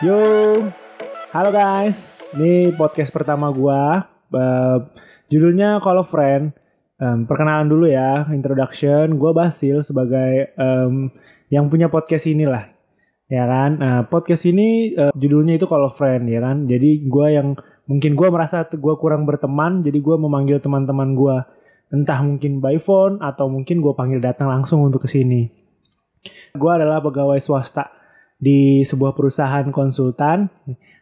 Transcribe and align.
Yo, 0.00 0.16
halo 1.28 1.52
guys. 1.52 2.08
Ini 2.32 2.72
podcast 2.72 3.12
pertama 3.12 3.52
gua. 3.52 4.08
Uh, 4.32 4.88
judulnya 5.28 5.76
Call 5.84 6.00
of 6.00 6.08
Friend. 6.08 6.56
Um, 6.96 7.28
perkenalan 7.28 7.68
dulu 7.68 7.84
ya, 7.84 8.24
introduction. 8.32 9.20
Gua 9.20 9.36
Basil 9.36 9.84
sebagai 9.84 10.56
um, 10.56 11.12
yang 11.52 11.68
punya 11.68 11.92
podcast 11.92 12.24
inilah, 12.32 12.72
ya 13.28 13.44
kan. 13.44 13.76
Nah, 13.76 14.00
podcast 14.08 14.48
ini 14.48 14.96
uh, 14.96 15.12
judulnya 15.12 15.60
itu 15.60 15.68
Call 15.68 15.84
of 15.84 16.00
Friend, 16.00 16.24
ya 16.32 16.40
kan. 16.40 16.64
Jadi 16.64 17.04
gua 17.04 17.28
yang 17.28 17.60
mungkin 17.84 18.16
gua 18.16 18.32
merasa 18.32 18.64
gua 18.80 18.96
kurang 18.96 19.28
berteman, 19.28 19.84
jadi 19.84 20.00
gua 20.00 20.16
memanggil 20.16 20.64
teman-teman 20.64 21.12
gua 21.12 21.44
entah 21.92 22.24
mungkin 22.24 22.64
by 22.64 22.80
phone 22.80 23.20
atau 23.20 23.52
mungkin 23.52 23.84
gue 23.84 23.92
panggil 23.92 24.22
datang 24.22 24.48
langsung 24.48 24.80
untuk 24.80 25.04
ke 25.04 25.12
sini. 25.12 25.50
Gue 26.54 26.70
adalah 26.70 27.02
pegawai 27.02 27.42
swasta 27.42 27.99
di 28.40 28.82
sebuah 28.82 29.12
perusahaan 29.12 29.68
konsultan 29.68 30.48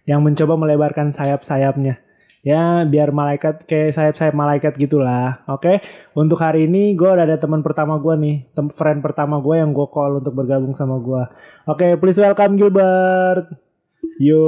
yang 0.05 0.21
mencoba 0.27 0.59
melebarkan 0.59 1.15
sayap-sayapnya. 1.15 2.03
Ya 2.43 2.87
biar 2.87 3.11
malaikat 3.11 3.67
kayak 3.67 3.95
sayap-sayap 3.95 4.35
malaikat 4.35 4.75
gitulah. 4.79 5.43
Oke, 5.51 5.83
untuk 6.15 6.39
hari 6.39 6.67
ini 6.67 6.95
gue 6.95 7.07
udah 7.07 7.27
ada 7.27 7.39
teman 7.39 7.63
pertama 7.63 7.99
gue 7.99 8.15
nih, 8.15 8.37
tem 8.55 8.67
friend 8.71 9.03
pertama 9.03 9.43
gue 9.43 9.59
yang 9.59 9.75
gue 9.75 9.87
call 9.91 10.23
untuk 10.23 10.35
bergabung 10.35 10.75
sama 10.75 10.99
gue. 11.03 11.23
Oke, 11.67 11.99
please 11.99 12.19
welcome 12.19 12.55
Gilbert. 12.59 13.49
Yo. 14.19 14.43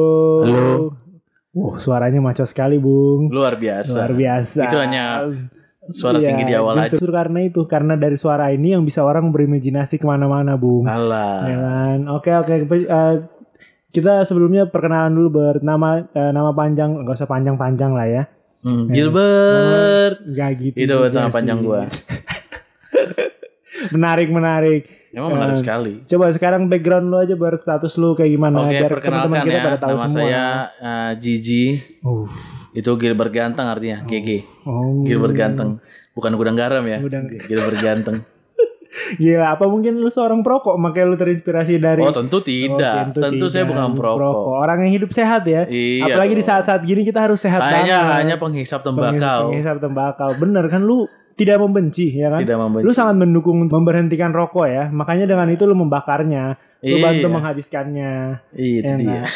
Halo. 0.46 0.98
Uh, 1.50 1.74
suaranya 1.82 2.22
maco 2.22 2.46
sekali, 2.46 2.78
Bung. 2.78 3.26
Luar 3.30 3.58
biasa. 3.58 4.06
Luar 4.06 4.14
biasa. 4.14 4.62
Itu 4.70 4.78
hanya 4.78 5.26
suara 5.92 6.16
Iya, 6.16 6.26
tinggi 6.28 6.42
di 6.44 6.54
awal 6.54 6.72
aja. 6.76 6.90
Justru 6.90 7.10
karena 7.10 7.38
itu, 7.40 7.60
karena 7.64 7.92
dari 7.94 8.14
suara 8.14 8.48
ini 8.48 8.72
yang 8.72 8.82
bisa 8.82 9.00
orang 9.00 9.28
berimajinasi 9.28 9.94
ke 9.94 10.04
mana-mana, 10.04 10.54
Bung. 10.54 10.84
Alah. 10.84 11.36
Ya 11.44 11.56
kan? 11.56 11.98
Oke 12.08 12.30
oke. 12.32 12.52
Eh, 12.66 13.14
kita 13.90 14.22
sebelumnya 14.22 14.64
perkenalan 14.64 15.10
dulu 15.10 15.28
bernama 15.32 16.04
eh, 16.04 16.30
nama 16.30 16.50
panjang, 16.50 17.00
nggak 17.00 17.16
usah 17.16 17.26
panjang-panjang 17.26 17.90
lah 17.90 18.06
ya. 18.06 18.22
Hmm, 18.60 18.86
Gilbert. 18.88 20.20
Nggak 20.22 20.48
gitu. 20.60 20.76
Itu 20.78 20.94
nama 21.10 21.28
panjang 21.28 21.58
gua. 21.60 21.84
menarik 23.90 24.28
menarik. 24.28 24.82
Emang 25.10 25.34
menarik 25.34 25.56
Eh, 25.56 25.58
sekali. 25.58 25.92
Coba 26.04 26.24
sekarang 26.30 26.66
background 26.66 27.06
lu 27.08 27.16
aja 27.18 27.34
buat 27.34 27.56
status 27.56 27.96
lu 27.96 28.14
kayak 28.14 28.30
gimana 28.30 28.62
Oke, 28.62 28.70
biar 28.70 28.90
teman-teman 29.00 29.36
kita 29.42 29.52
ya. 29.52 29.64
pada 29.64 29.78
tahu 29.80 29.90
Nama 29.90 30.00
semua. 30.04 30.14
saya 30.14 30.44
eh, 30.78 31.10
Gigi. 31.18 31.64
Uh, 32.00 32.24
Itu 32.70 32.94
Gilbert 32.96 33.34
Ganteng 33.34 33.66
artinya. 33.66 34.06
GG. 34.06 34.28
oh. 34.66 35.02
Gilbert 35.02 35.34
Ganteng. 35.34 35.82
Bukan 36.14 36.32
gudang 36.34 36.54
garam 36.54 36.82
ya. 36.86 36.98
Gudang- 37.02 37.30
Gilbert 37.30 37.78
Ganteng. 37.78 38.18
Gila, 39.22 39.54
apa 39.54 39.70
mungkin 39.70 40.02
lu 40.02 40.10
seorang 40.10 40.42
perokok 40.42 40.74
makanya 40.74 41.14
lu 41.14 41.16
terinspirasi 41.18 41.78
dari 41.78 42.02
Oh 42.02 42.10
tentu 42.10 42.42
tidak. 42.42 43.14
Oh, 43.14 43.22
tentu, 43.22 43.46
saya 43.46 43.62
tidak. 43.62 43.70
bukan 43.70 43.94
perokok. 43.94 44.54
Orang 44.66 44.82
yang 44.82 44.90
hidup 44.90 45.14
sehat 45.14 45.46
ya. 45.46 45.62
Iya. 45.70 46.10
Apalagi 46.10 46.34
di 46.34 46.42
dong. 46.42 46.50
saat-saat 46.50 46.82
gini 46.82 47.06
kita 47.06 47.22
harus 47.22 47.38
sehat 47.38 47.62
Saya 47.62 47.86
banget. 47.86 48.18
hanya 48.18 48.34
penghisap 48.42 48.82
tembakau. 48.82 49.54
Penghisap 49.54 49.78
tembakau. 49.78 50.30
Bener 50.42 50.66
kan 50.66 50.82
lu 50.82 51.06
tidak 51.38 51.62
membenci 51.62 52.18
ya 52.18 52.34
kan? 52.34 52.42
Tidak 52.42 52.58
membenci. 52.58 52.84
Lu 52.86 52.90
sangat 52.90 53.14
mendukung 53.14 53.62
memberhentikan 53.62 54.34
rokok 54.34 54.66
ya. 54.66 54.90
Makanya 54.90 55.30
dengan 55.30 55.46
itu 55.50 55.62
lu 55.70 55.78
membakarnya. 55.78 56.58
Lu 56.80 56.96
Iya. 56.96 57.04
bantu 57.04 57.26
menghabiskannya. 57.28 58.12
Iya, 58.56 58.76
itu 58.80 58.88
Ya 58.88 58.96
dia. 58.96 59.22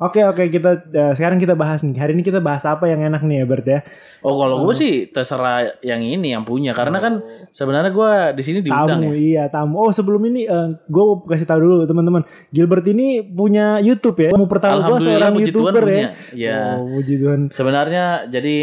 Oke 0.00 0.24
oke 0.24 0.48
kita 0.48 0.80
eh, 0.88 1.12
sekarang 1.12 1.36
kita 1.36 1.52
bahas 1.52 1.84
nih. 1.84 1.92
Hari 1.92 2.16
ini 2.16 2.24
kita 2.24 2.40
bahas 2.40 2.64
apa 2.64 2.88
yang 2.88 3.04
enak 3.04 3.20
nih 3.20 3.40
ya 3.40 3.44
Bert 3.44 3.66
ya? 3.68 3.80
Oh 4.24 4.40
kalau 4.40 4.64
gue 4.64 4.72
sih 4.72 5.08
terserah 5.12 5.76
yang 5.84 6.00
ini 6.00 6.32
yang 6.32 6.40
punya 6.40 6.72
karena 6.72 7.00
kan 7.04 7.20
sebenarnya 7.52 7.92
gue 7.92 8.12
di 8.32 8.42
sini 8.44 8.58
diundang 8.64 8.96
tamu 9.00 9.12
ya. 9.12 9.20
iya 9.20 9.44
tamu. 9.52 9.76
Oh 9.76 9.92
sebelum 9.92 10.24
ini 10.24 10.48
gue 10.88 11.04
kasih 11.28 11.44
tahu 11.44 11.60
dulu 11.60 11.84
teman-teman. 11.84 12.24
Gilbert 12.48 12.84
ini 12.88 13.20
punya 13.20 13.76
YouTube 13.84 14.16
ya. 14.24 14.32
Tamu 14.32 14.48
pertama 14.48 14.80
gue 14.88 14.98
seorang 15.04 15.36
Tuhan 15.36 15.44
youtuber 15.52 15.84
ya. 15.84 15.84
punya. 15.84 16.08
Ya. 16.32 16.60
Oh 16.80 16.88
puji 16.96 17.14
Tuhan. 17.20 17.40
Sebenarnya 17.52 18.04
jadi 18.32 18.56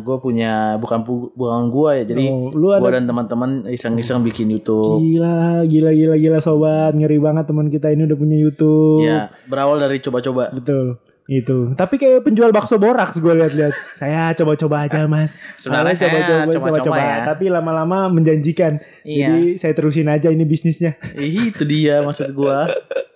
gue 0.00 0.16
punya 0.16 0.80
bukan 0.80 1.04
bukan 1.36 1.62
gue 1.68 1.90
ya 2.00 2.04
jadi 2.08 2.24
Oh, 2.32 2.48
lu 2.48 2.72
gue 2.72 2.90
dan 2.96 3.04
teman-teman 3.04 3.68
iseng-iseng 3.68 4.24
bikin 4.24 4.48
YouTube. 4.48 5.04
Gila, 5.04 5.68
gila, 5.68 5.92
gila, 5.92 6.14
gila 6.16 6.38
sobat. 6.40 6.96
Ngeri 6.96 7.20
banget 7.20 7.44
teman 7.52 7.68
kita 7.68 7.92
ini 7.92 8.08
udah 8.08 8.16
punya 8.16 8.36
YouTube. 8.40 9.04
Ya 9.04 9.28
berawal 9.44 9.76
dari 9.76 10.00
coba-coba. 10.00 10.48
Betul. 10.56 10.96
Itu. 11.30 11.72
Tapi 11.78 11.94
kayak 12.02 12.26
penjual 12.26 12.50
bakso 12.50 12.80
boraks 12.82 13.22
gue 13.22 13.30
lihat-lihat. 13.30 13.74
saya 14.00 14.34
coba-coba 14.34 14.90
aja, 14.90 15.06
Mas. 15.06 15.38
Sebenarnya 15.60 15.94
saya 15.94 16.44
coba-coba 16.50 16.98
ya. 16.98 17.16
Tapi 17.30 17.46
lama-lama 17.46 18.10
menjanjikan. 18.10 18.82
Iya. 19.06 19.28
Jadi 19.30 19.42
saya 19.60 19.72
terusin 19.76 20.10
aja 20.10 20.28
ini 20.32 20.42
bisnisnya. 20.42 20.98
Ih, 21.14 21.54
itu 21.54 21.62
dia 21.62 22.02
maksud 22.02 22.32
gue. 22.34 22.58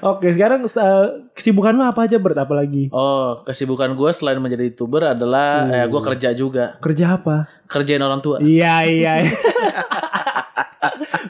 Oke, 0.00 0.30
sekarang 0.30 0.62
kesibukan 1.30 1.72
lu 1.72 1.82
apa 1.82 2.04
aja 2.04 2.16
Bert? 2.16 2.36
Apalagi? 2.36 2.88
Oh 2.90 3.42
kesibukan 3.42 3.92
gue 3.92 4.10
selain 4.10 4.36
menjadi 4.36 4.66
youtuber 4.66 5.02
adalah 5.08 5.64
Uh. 5.64 5.74
eh, 5.74 5.86
gue 5.86 6.00
kerja 6.02 6.28
juga 6.32 6.78
Kerja 6.78 7.16
apa? 7.16 7.50
kerjain 7.66 7.98
orang 7.98 8.20
tua. 8.20 8.38
Iya, 8.38 8.74
iya. 8.84 9.14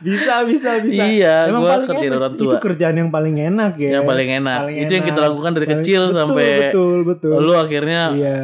bisa, 0.02 0.44
bisa, 0.44 0.70
bisa. 0.78 1.02
Iya, 1.02 1.48
paling 1.48 1.88
kerjain 1.88 2.10
enak. 2.10 2.20
orang 2.20 2.34
tua. 2.36 2.44
Itu 2.46 2.56
kerjaan 2.60 2.96
yang 2.96 3.10
paling 3.10 3.36
enak 3.38 3.72
ya. 3.76 3.90
Yang 3.96 4.04
paling 4.04 4.28
enak. 4.36 4.58
Paling 4.60 4.76
Itu 4.78 4.92
yang 4.92 5.04
kita 5.04 5.16
enak. 5.16 5.26
lakukan 5.26 5.50
dari 5.50 5.66
Paling- 5.66 5.80
kecil 5.80 6.02
betul, 6.02 6.16
sampai 6.18 6.46
betul, 6.60 6.96
betul. 7.04 7.34
lu 7.38 7.52
akhirnya 7.54 8.00
Iya. 8.12 8.36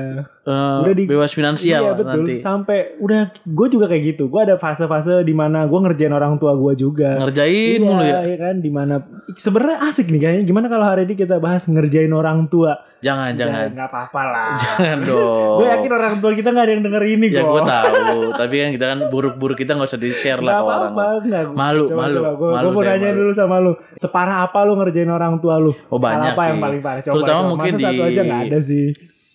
Eh, 0.42 0.78
Udah 0.80 0.92
di- 0.92 1.06
bebas 1.06 1.30
finansial 1.30 1.80
iya 1.80 1.92
betul. 1.92 2.22
nanti. 2.24 2.34
Sampai 2.36 2.78
udah 2.96 3.22
gue 3.32 3.66
juga 3.68 3.86
kayak 3.86 4.02
gitu. 4.08 4.26
Gue 4.26 4.42
ada 4.42 4.54
fase-fase 4.54 5.20
di 5.20 5.32
mana 5.32 5.64
gue 5.64 5.78
ngerjain 5.78 6.10
orang 6.10 6.34
tua 6.36 6.52
gue 6.52 6.74
juga. 6.74 7.14
Ngerjain 7.16 7.76
iya, 7.76 7.80
mulu 7.80 8.02
ya. 8.02 8.20
iya 8.22 8.36
kan 8.40 8.54
di 8.56 8.68
mana 8.68 8.94
sebenarnya 9.32 9.78
asik 9.84 10.08
nih 10.08 10.20
kayaknya. 10.20 10.42
Gimana 10.44 10.66
kalau 10.66 10.84
hari 10.84 11.04
ini 11.04 11.14
kita 11.14 11.38
bahas 11.38 11.64
ngerjain 11.64 12.10
orang 12.10 12.46
tua? 12.46 12.74
Jangan, 12.98 13.34
jangan. 13.34 13.66
nggak 13.68 13.88
apa-apa 13.88 14.22
lah. 14.24 14.50
Jangan 14.54 14.98
dong. 15.08 15.56
Gue 15.56 15.66
yakin 15.68 15.90
orang 15.90 16.14
tua 16.18 16.30
kita 16.32 16.48
nggak 16.48 16.64
ada 16.64 16.72
yang 16.72 16.84
denger 16.84 17.04
ini 17.08 17.26
Ya 17.28 17.42
gue 17.42 17.62
tahu, 17.74 18.18
tapi 18.32 18.54
kan 18.56 18.70
kita 18.70 18.86
kan 18.88 18.98
buruk-buruk 19.08 19.56
kita 19.56 19.72
nggak 19.72 19.88
usah 19.88 19.98
di 19.98 20.10
share 20.12 20.38
lah 20.38 20.52
ke 20.52 20.58
orang. 20.60 20.70
apa-apa, 20.88 21.04
nggak. 21.20 21.44
Malu, 21.52 21.84
coba, 21.84 21.98
malu, 22.00 22.14
Coba. 22.16 22.30
Gue 22.32 22.48
malu 22.52 22.68
mau 22.68 22.82
nanya 22.84 22.98
malu. 23.04 23.18
dulu 23.20 23.32
sama 23.32 23.56
lu. 23.58 23.72
Separah 23.92 24.36
apa 24.42 24.58
lu 24.62 24.74
ngerjain 24.76 25.06
orang 25.08 25.38
tua 25.38 25.54
lu? 25.56 25.70
Oh 25.88 25.96
Hal 25.96 26.02
banyak 26.04 26.30
apa 26.30 26.38
sih. 26.40 26.48
yang 26.48 26.58
paling 26.60 26.80
parah? 26.80 27.00
Coba, 27.00 27.14
Terutama 27.14 27.38
coba. 27.38 27.48
mungkin 27.48 27.72
Masa 27.72 27.78
di 27.78 27.84
satu 27.84 28.02
aja 28.04 28.20
nggak 28.22 28.42
ada 28.44 28.58
sih. 28.60 28.86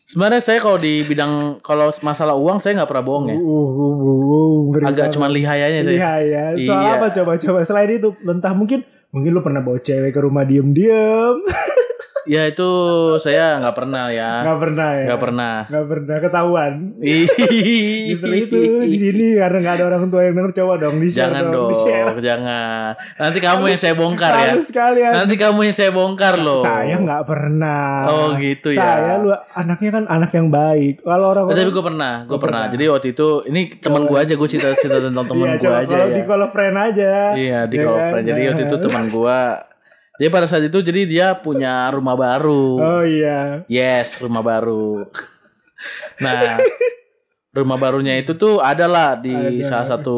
Sebenarnya 0.07 0.39
saya 0.39 0.63
kalau 0.63 0.79
di 0.79 1.03
bidang 1.03 1.59
kalau 1.59 1.91
masalah 1.99 2.31
uang 2.31 2.63
saya 2.63 2.79
nggak 2.79 2.87
pernah 2.87 3.03
bohong 3.03 3.25
ya. 3.27 3.35
Uh, 3.35 3.43
uh, 3.43 3.95
uh, 3.99 4.15
uh, 4.23 4.87
Agak 4.87 5.11
banget. 5.11 5.13
cuman 5.19 5.29
lihai 5.35 5.59
aja 5.59 5.79
saya. 5.83 5.91
Iya 5.91 6.11
ya. 6.23 6.43
Soal 6.63 6.79
Iya. 6.79 6.91
apa 6.95 7.07
coba-coba 7.11 7.59
selain 7.67 7.91
itu 7.91 8.09
entah 8.23 8.55
mungkin 8.55 8.87
mungkin 9.11 9.35
lu 9.35 9.43
pernah 9.43 9.59
bawa 9.59 9.83
cewek 9.83 10.15
ke 10.15 10.19
rumah 10.23 10.47
diem-diem. 10.47 11.43
Ya 12.27 12.43
itu 12.45 12.69
saya 13.17 13.57
nggak 13.57 13.73
pernah 13.73 14.11
ya. 14.11 14.43
Nggak 14.43 14.59
pernah 14.59 14.89
ya. 14.91 15.05
Nggak 15.07 15.21
pernah. 15.21 15.53
Nggak 15.65 15.85
pernah 15.87 16.17
ketahuan. 16.19 16.73
Justru 18.07 18.31
itu 18.35 18.59
di 18.83 18.97
sini 18.97 19.25
karena 19.35 19.57
nggak 19.59 19.75
ada 19.79 19.85
orang 19.87 20.03
tua 20.07 20.21
yang 20.23 20.35
denger 20.35 20.53
coba 20.55 20.73
dong 20.77 20.99
di 20.99 21.07
share 21.07 21.21
Jangan 21.27 21.43
dong, 21.47 21.53
dong, 21.53 21.69
di 21.71 21.75
share. 21.77 22.15
jangan. 22.19 22.89
Nanti 23.17 23.39
kamu 23.39 23.63
yang 23.67 23.79
saya 23.79 23.93
bongkar 23.93 24.33
ya. 24.33 24.51
Ya. 24.97 25.09
Nanti 25.13 25.35
kamu 25.35 25.59
yang 25.63 25.75
saya 25.75 25.91
bongkar 25.91 26.35
loh. 26.37 26.61
Saya 26.61 26.95
nggak 26.97 27.23
pernah. 27.23 27.87
Oh 28.07 28.27
gitu 28.35 28.69
ya. 28.71 28.81
Saya 28.81 29.13
lu 29.17 29.31
anaknya 29.53 29.89
kan 29.93 30.03
anak 30.07 30.31
yang 30.33 30.47
baik. 30.47 31.01
Kalau 31.01 31.27
orang 31.31 31.43
Eh, 31.47 31.55
tapi 31.55 31.71
gue 31.71 31.83
pernah, 31.83 32.13
gue 32.23 32.35
pernah. 32.35 32.67
pernah. 32.67 32.73
Jadi 32.73 32.83
waktu 32.87 33.07
itu 33.11 33.27
ini 33.45 33.61
teman 33.77 34.03
gue 34.03 34.17
aja, 34.17 34.33
gue 34.35 34.47
cerita 34.47 34.75
cerita 34.75 34.99
tentang 34.99 35.25
teman 35.31 35.47
Iya, 35.47 35.53
gue 35.53 35.63
coba 35.63 35.77
aja 35.77 35.87
kalau 35.87 36.07
ya. 36.07 36.15
di 36.15 36.21
a 36.21 36.47
friend 36.51 36.75
aja. 36.77 37.11
Iya 37.33 37.59
di 37.65 37.75
Ya 37.77 37.83
kan? 37.87 38.09
friend. 38.11 38.25
Jadi 38.27 38.41
waktu 38.47 38.63
itu 38.65 38.75
teman 38.85 39.03
gue, 39.07 39.39
jadi 40.17 40.29
pada 40.29 40.45
saat 40.45 40.63
itu 40.63 40.77
jadi 40.79 41.01
dia 41.03 41.27
punya 41.33 41.89
rumah 41.89 42.13
baru. 42.13 42.65
Oh 42.75 43.03
iya. 43.03 43.61
Yes, 43.65 44.17
rumah 44.17 44.41
baru. 44.41 45.05
Nah, 46.17 46.57
rumah 47.51 47.73
barunya 47.75 48.13
itu 48.15 48.33
tuh 48.33 48.57
adalah 48.57 49.13
di 49.13 49.29
Ada. 49.29 49.65
salah 49.65 49.87
satu 49.87 50.17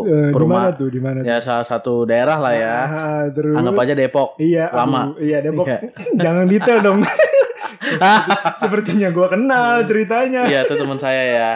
Eh, 0.00 0.08
di 0.08 0.16
mana 0.20 0.32
perumahan, 0.32 0.72
tuh? 0.74 0.88
Di 0.88 1.00
mana? 1.00 1.18
tuh? 1.18 1.26
ya 1.26 1.36
salah 1.40 1.64
satu 1.64 1.94
daerah 2.04 2.36
lah 2.36 2.52
ya. 2.52 2.76
Ah, 2.84 3.22
terus. 3.28 3.52
Anggap 3.54 3.74
aja 3.78 3.94
Depok. 3.94 4.28
Iya, 4.36 4.68
Lama. 4.70 5.12
aduh, 5.12 5.20
iya 5.20 5.38
Depok. 5.40 5.66
Iya. 5.66 5.78
Jangan 6.22 6.44
detail 6.46 6.78
dong. 6.80 7.00
Sepertinya 8.60 9.08
gua 9.10 9.28
kenal 9.28 9.82
ceritanya. 9.84 10.44
Iya, 10.46 10.64
itu 10.64 10.74
teman 10.74 10.96
saya 10.96 11.22
ya. 11.26 11.50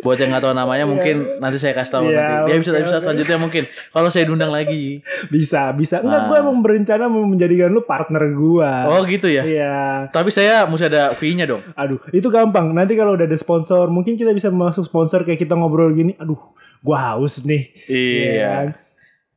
Buat 0.00 0.16
yang 0.16 0.32
nggak 0.32 0.44
tahu 0.44 0.54
namanya 0.56 0.84
mungkin 0.88 1.36
nanti 1.38 1.60
saya 1.60 1.76
kasih 1.76 1.92
tahu 1.92 2.04
Iya, 2.08 2.16
nanti. 2.16 2.34
Dia 2.48 2.56
bisa 2.56 2.70
oke, 2.72 2.80
bisa 2.82 2.96
selanjutnya 3.00 3.36
mungkin 3.36 3.62
kalau 3.92 4.08
saya 4.08 4.24
diundang 4.24 4.48
lagi. 4.48 5.04
Bisa, 5.28 5.70
bisa. 5.76 6.00
Enggak, 6.00 6.20
Nah. 6.24 6.28
gua 6.28 6.36
emang 6.40 6.58
berencana 6.64 7.04
mau 7.06 7.24
menjadikan 7.24 7.68
lu 7.68 7.84
partner 7.84 8.24
gua. 8.32 8.88
Oh 8.88 9.04
gitu 9.04 9.28
ya. 9.28 9.44
Iya. 9.44 9.76
Tapi 10.08 10.32
saya 10.32 10.64
mesti 10.64 10.88
ada 10.88 11.12
fee-nya 11.12 11.44
dong. 11.44 11.60
Aduh, 11.76 12.00
itu 12.10 12.32
gampang. 12.32 12.72
Nanti 12.72 12.96
kalau 12.96 13.12
udah 13.12 13.28
ada 13.28 13.36
sponsor, 13.36 13.92
mungkin 13.92 14.16
kita 14.16 14.32
bisa 14.32 14.48
masuk 14.48 14.88
sponsor 14.88 15.22
kayak 15.22 15.36
kita 15.38 15.52
ngobrol 15.52 15.92
gini. 15.92 16.16
Aduh, 16.16 16.40
gua 16.80 17.12
haus 17.12 17.44
nih. 17.44 17.68
Iya. 17.86 18.48
kan? 18.48 18.68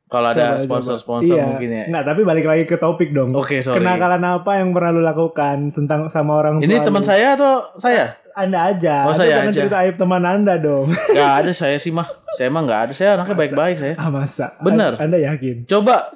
Kalau 0.04 0.30
ada 0.30 0.62
sponsor-sponsor. 0.62 1.34
Iya. 1.34 1.44
mungkin 1.44 1.68
ya. 1.74 1.84
Nggak, 1.90 2.04
tapi 2.06 2.20
balik 2.22 2.46
lagi 2.46 2.64
ke 2.64 2.76
topik 2.78 3.10
dong. 3.10 3.34
Oke, 3.34 3.60
sorry. 3.60 3.82
Kenakalan 3.82 4.22
apa 4.22 4.62
yang 4.62 4.70
pernah 4.70 4.94
lu 4.94 5.02
lakukan 5.02 5.74
tentang 5.74 6.06
sama 6.06 6.38
orang 6.38 6.62
tua 6.62 6.66
Ini 6.70 6.76
teman 6.86 7.02
saya 7.02 7.34
atau 7.34 7.74
saya? 7.76 8.14
Anda 8.34 8.58
aja. 8.68 9.06
Oh, 9.06 9.14
Anda 9.14 9.18
saya 9.18 9.30
jangan 9.30 9.46
aja. 9.46 9.58
cerita 9.62 9.76
aib 9.80 9.94
teman 9.94 10.22
Anda 10.22 10.54
dong. 10.58 10.90
Gak 11.16 11.32
ada 11.40 11.52
saya 11.54 11.78
sih 11.78 11.88
mah. 11.88 12.06
Saya 12.34 12.50
emang 12.50 12.66
gak 12.66 12.90
ada. 12.90 12.92
Saya 12.92 13.14
anaknya 13.14 13.36
baik-baik 13.38 13.76
saya. 13.78 13.94
ah 13.94 14.10
masa? 14.10 14.58
Bener. 14.58 14.98
Anda 14.98 15.22
yakin? 15.22 15.64
Coba 15.64 16.10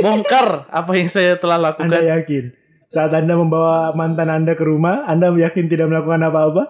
bongkar 0.00 0.64
apa 0.66 0.90
yang 0.96 1.08
saya 1.08 1.36
telah 1.36 1.60
Anda 1.60 1.68
lakukan. 1.76 2.00
yakin? 2.00 2.44
Saat 2.88 3.12
Anda 3.12 3.36
membawa 3.36 3.92
mantan 3.92 4.32
Anda 4.32 4.56
ke 4.56 4.64
rumah, 4.64 5.04
Anda 5.04 5.28
yakin 5.28 5.68
tidak 5.68 5.92
melakukan 5.92 6.24
apa-apa? 6.24 6.62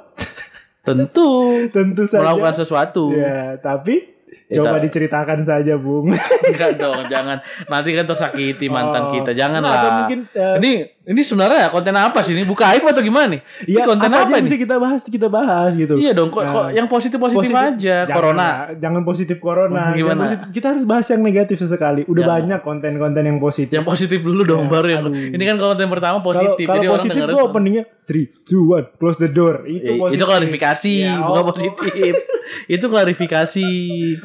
Tentu 0.87 1.29
Tentu 1.71 2.03
saja. 2.03 2.27
melakukan 2.27 2.55
sesuatu. 2.57 3.15
Ya, 3.15 3.55
tapi 3.61 4.18
coba 4.55 4.77
tak- 4.77 4.85
diceritakan 4.85 5.39
saja, 5.41 5.75
Bung. 5.75 6.13
Enggak 6.51 6.77
dong, 6.77 7.05
jangan. 7.07 7.39
Nanti 7.65 7.89
kan 7.93 8.05
tersakiti 8.05 8.67
mantan 8.67 9.03
Oh. 9.05 9.13
kita. 9.13 9.31
Nah, 9.31 9.37
Janganlah. 9.37 9.73
atau 9.75 9.91
mungkin 9.99 10.19
eh, 10.29 10.55
Ini 10.59 10.73
ini 11.07 11.21
sebenarnya 11.21 11.69
konten 11.69 11.93
apa 11.93 12.21
sih 12.21 12.33
ini? 12.33 12.45
Buka 12.45 12.69
aib 12.71 12.85
atau 12.85 13.01
gimana 13.01 13.27
nih? 13.31 13.41
ya, 13.65 13.65
ini 13.67 13.81
konten 13.83 14.07
apa, 14.07 14.17
apa, 14.19 14.27
aja 14.27 14.35
nih? 14.35 14.45
bisa 14.45 14.57
kita 14.57 14.77
bahas, 14.77 15.01
kita 15.03 15.27
bahas 15.27 15.73
gitu. 15.73 15.95
Iya 15.97 16.13
dong, 16.13 16.29
kok, 16.29 16.43
Nah, 16.43 16.53
kok 16.53 16.67
yang 16.71 16.87
positif-positif 16.87 17.49
aja. 17.51 17.97
jangan 18.05 18.13
Corona. 18.13 18.49
jangan 18.75 19.03
positif 19.03 19.37
corona. 19.39 19.83
Gimana? 19.91 19.97
Jangan 19.97 20.19
positif. 20.23 20.47
Kita 20.51 20.67
harus 20.69 20.85
bahas 20.85 21.07
yang 21.07 21.23
negatif 21.23 21.57
sesekali. 21.57 22.03
Udah 22.05 22.23
Jangan. 22.23 22.37
banyak 22.39 22.61
konten-konten 22.63 23.23
yang 23.25 23.39
positif. 23.39 23.73
Yang 23.73 23.87
positif 23.87 24.21
dulu 24.21 24.43
dong, 24.43 24.65
Ya, 24.65 24.71
baru 24.71 24.89
yang 24.91 25.05
aduh. 25.07 25.17
ini 25.31 25.43
kan 25.43 25.57
konten 25.57 25.87
pertama 25.89 26.17
Kalau 26.17 26.27
positif. 26.27 26.65
kalau 26.65 26.77
Jadi 26.77 26.87
orang 26.87 26.97
positif 26.99 27.21
gue 27.27 27.43
openingnya 27.43 27.85
3, 28.09 28.49
2, 28.49 28.97
1, 28.97 28.97
close 28.97 29.21
the 29.21 29.29
door. 29.29 29.69
Itu 29.69 30.01
positif. 30.01 30.17
itu 30.17 30.25
klarifikasi, 30.25 30.95
Ya, 30.97 31.21
bukan 31.21 31.43
oh. 31.45 31.47
positif. 31.53 32.13
itu 32.81 32.87
klarifikasi. 32.89 33.69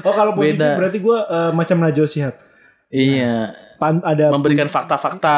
Oh 0.08 0.14
kalau 0.16 0.32
positif 0.40 0.64
Beda. 0.64 0.80
berarti 0.80 0.98
gue 1.04 1.18
macam 1.52 1.78
Najwa 1.84 2.08
Shihab. 2.08 2.36
Iya, 2.94 3.52
Pan, 3.82 4.00
ada 4.06 4.30
memberikan 4.32 4.70
fakta-fakta. 4.72 5.38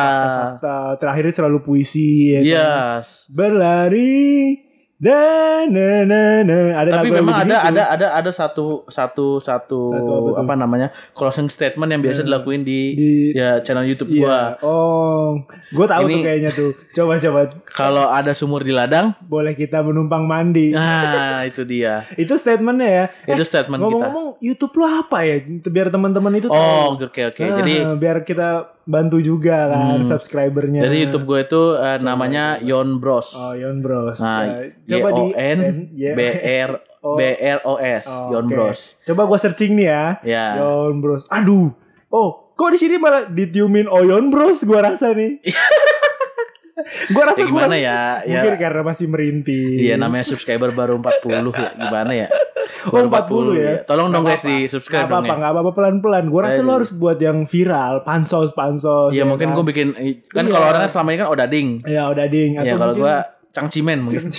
fakta 0.59 0.75
terakhirnya 1.01 1.33
selalu 1.33 1.63
puisi 1.65 2.35
ya 2.35 2.39
kan? 2.43 2.45
Yes. 2.45 3.07
berlari 3.31 4.64
dan 4.95 5.67
na 5.69 6.07
na 6.07 6.21
na 6.41 6.57
ada 6.73 6.89
Tapi 6.95 7.11
memang 7.11 7.35
ada 7.37 7.67
ada 7.67 7.83
ada 7.89 8.07
ada 8.15 8.31
satu 8.31 8.87
satu 8.87 9.37
satu, 9.37 9.79
Satu 9.85 10.13
apa 10.33 10.39
apa 10.41 10.53
namanya 10.55 10.87
closing 11.11 11.47
statement 11.47 11.91
yang 11.91 11.99
biasa 11.99 12.23
Ya. 12.23 12.25
dilakuin 12.25 12.61
di, 12.61 12.79
di 12.95 13.09
ya 13.31 13.59
channel 13.59 13.83
YouTube 13.83 14.07
iya. 14.07 14.23
gua. 14.23 14.39
oh 14.61 15.43
gue 15.69 15.83
tahu 15.85 16.01
Ini- 16.01 16.13
tuh 16.13 16.21
kayaknya 16.23 16.51
tuh 16.51 16.69
coba 16.93 17.13
coba 17.17 17.39
Kalau 17.67 18.07
ada 18.07 18.31
sumur 18.31 18.61
di 18.61 18.71
ladang, 18.71 19.11
boleh 19.21 19.51
kita 19.51 19.79
menumpang 19.79 20.23
mandi 20.23 20.71
nah 20.71 21.43
itu 21.43 21.61
dia. 21.61 22.07
itu 22.15 22.31
statementnya 22.33 22.87
ya 22.87 23.05
Itu 23.27 23.43
statement 23.43 23.75
kita. 23.77 23.91
ngomong-ngomong 23.91 24.27
YouTube 24.39 24.73
lu 24.75 24.85
apa 24.87 25.17
ya 25.21 25.35
biar 25.65 25.91
teman-teman 25.91 26.31
itu 26.33 26.47
Oh, 26.47 26.95
tahu 26.95 27.03
oke 27.05 27.21
oke. 27.29 27.41
Ah, 27.41 27.59
Jadi 27.59 27.73
biar 27.95 28.23
kita 28.23 28.74
bantu 28.85 29.17
juga 29.17 29.67
kan 29.67 29.97
Hmm. 29.97 30.05
subscribernya 30.05 30.81
jadi 30.81 30.97
YouTube 31.03 31.25
gue 31.25 31.39
itu 31.43 31.61
eh, 31.73 31.97
namanya 31.99 32.57
Yon 32.59 32.97
Bros. 32.97 33.33
oh 33.33 33.51
Yon 33.51 33.79
Bros 33.79 34.17
Nah, 34.19 34.69
Y 34.79 35.01
O 35.01 35.29
N 35.31 35.59
B 35.91 36.19
R 36.61 36.71
Oh. 37.01 37.13
B 37.13 37.21
R 37.35 37.61
O 37.63 37.77
S 37.77 38.05
Oh, 38.05 38.29
Yon 38.31 38.45
oke. 38.45 38.51
Bros. 38.51 38.97
coba 39.01 39.25
gue 39.25 39.37
searching 39.37 39.73
nih 39.73 39.87
ya 39.87 40.05
Ya. 40.23 40.45
Yon 40.57 40.97
Bros 40.97 41.25
aduh 41.27 41.73
oh 42.07 42.29
kok 42.53 42.69
di 42.69 42.77
sini 42.77 42.95
malah 42.95 43.25
ditiumin 43.27 43.85
Oyon 43.85 44.29
Bros 44.29 44.61
gua 44.61 44.85
rasa 44.85 45.11
nih 45.11 45.41
gua 47.11 47.23
rasa 47.27 47.41
Ya 47.41 47.45
gimana 47.45 47.65
kurang- 47.67 47.81
ya? 47.81 47.99
Ya 48.21 48.39
mungkin 48.39 48.53
karena 48.55 48.81
masih 48.81 49.05
merintih 49.07 49.67
Iya 49.81 49.95
namanya 49.95 50.25
subscriber 50.25 50.69
baru 50.71 50.97
40 50.97 51.25
ya 51.51 51.69
gimana 51.73 52.11
ya? 52.15 52.27
Oh, 52.89 52.93
Baru 52.93 53.07
40 53.09 53.55
ya. 53.55 53.71
Tolong 53.83 54.09
dong 54.09 54.23
guys 54.23 54.41
di 54.41 54.65
subscribe 54.65 55.05
Gak 55.05 55.11
dong 55.11 55.25
apa-apa, 55.25 55.35
ya. 55.37 55.49
apa-apa 55.51 55.71
pelan-pelan. 55.71 56.23
Gue 56.27 56.41
rasa 56.41 56.59
lo 56.59 56.71
harus 56.75 56.89
buat 56.89 57.17
yang 57.17 57.45
viral, 57.45 58.01
pansos, 58.01 58.51
pansos. 58.51 59.09
Iya 59.09 59.21
ya 59.21 59.25
mungkin 59.25 59.49
kan? 59.49 59.55
gue 59.55 59.65
bikin 59.65 59.87
kan 60.27 60.43
Iya. 60.43 60.51
kalau 60.51 60.65
orang 60.67 60.81
kan 60.81 60.91
selama 60.91 61.09
ini 61.09 61.19
kan 61.19 61.29
odading. 61.29 61.67
Ya 61.83 62.03
udah 62.07 62.25
ding. 62.25 62.51
Iya 62.55 62.73
kalau 62.75 62.93
gue 62.93 63.15
cangcimen 63.51 63.97
mungkin. 64.01 64.29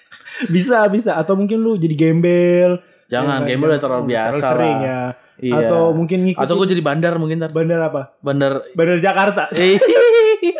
bisa 0.54 0.84
bisa 0.86 1.16
atau 1.16 1.32
mungkin 1.32 1.58
lu 1.58 1.74
jadi 1.76 1.94
gembel. 1.94 2.82
Jangan, 3.06 3.46
Ya, 3.46 3.54
gembel 3.54 3.70
udah 3.70 3.78
terlalu 3.78 4.02
terlalu 4.02 4.12
biasa 4.12 4.44
sering 4.44 4.76
lah. 4.76 4.82
ya. 4.82 5.02
Iya. 5.36 5.54
Atau 5.62 5.82
mungkin 5.92 6.18
ngikutin 6.24 6.42
Atau 6.42 6.54
gue 6.56 6.66
jadi 6.68 6.82
bandar 6.82 7.12
mungkin 7.16 7.36
ntar. 7.38 7.52
bandar 7.52 7.80
apa? 7.82 8.02
Bandar. 8.18 8.52
Bandar 8.72 8.98
Jakarta. 8.98 9.42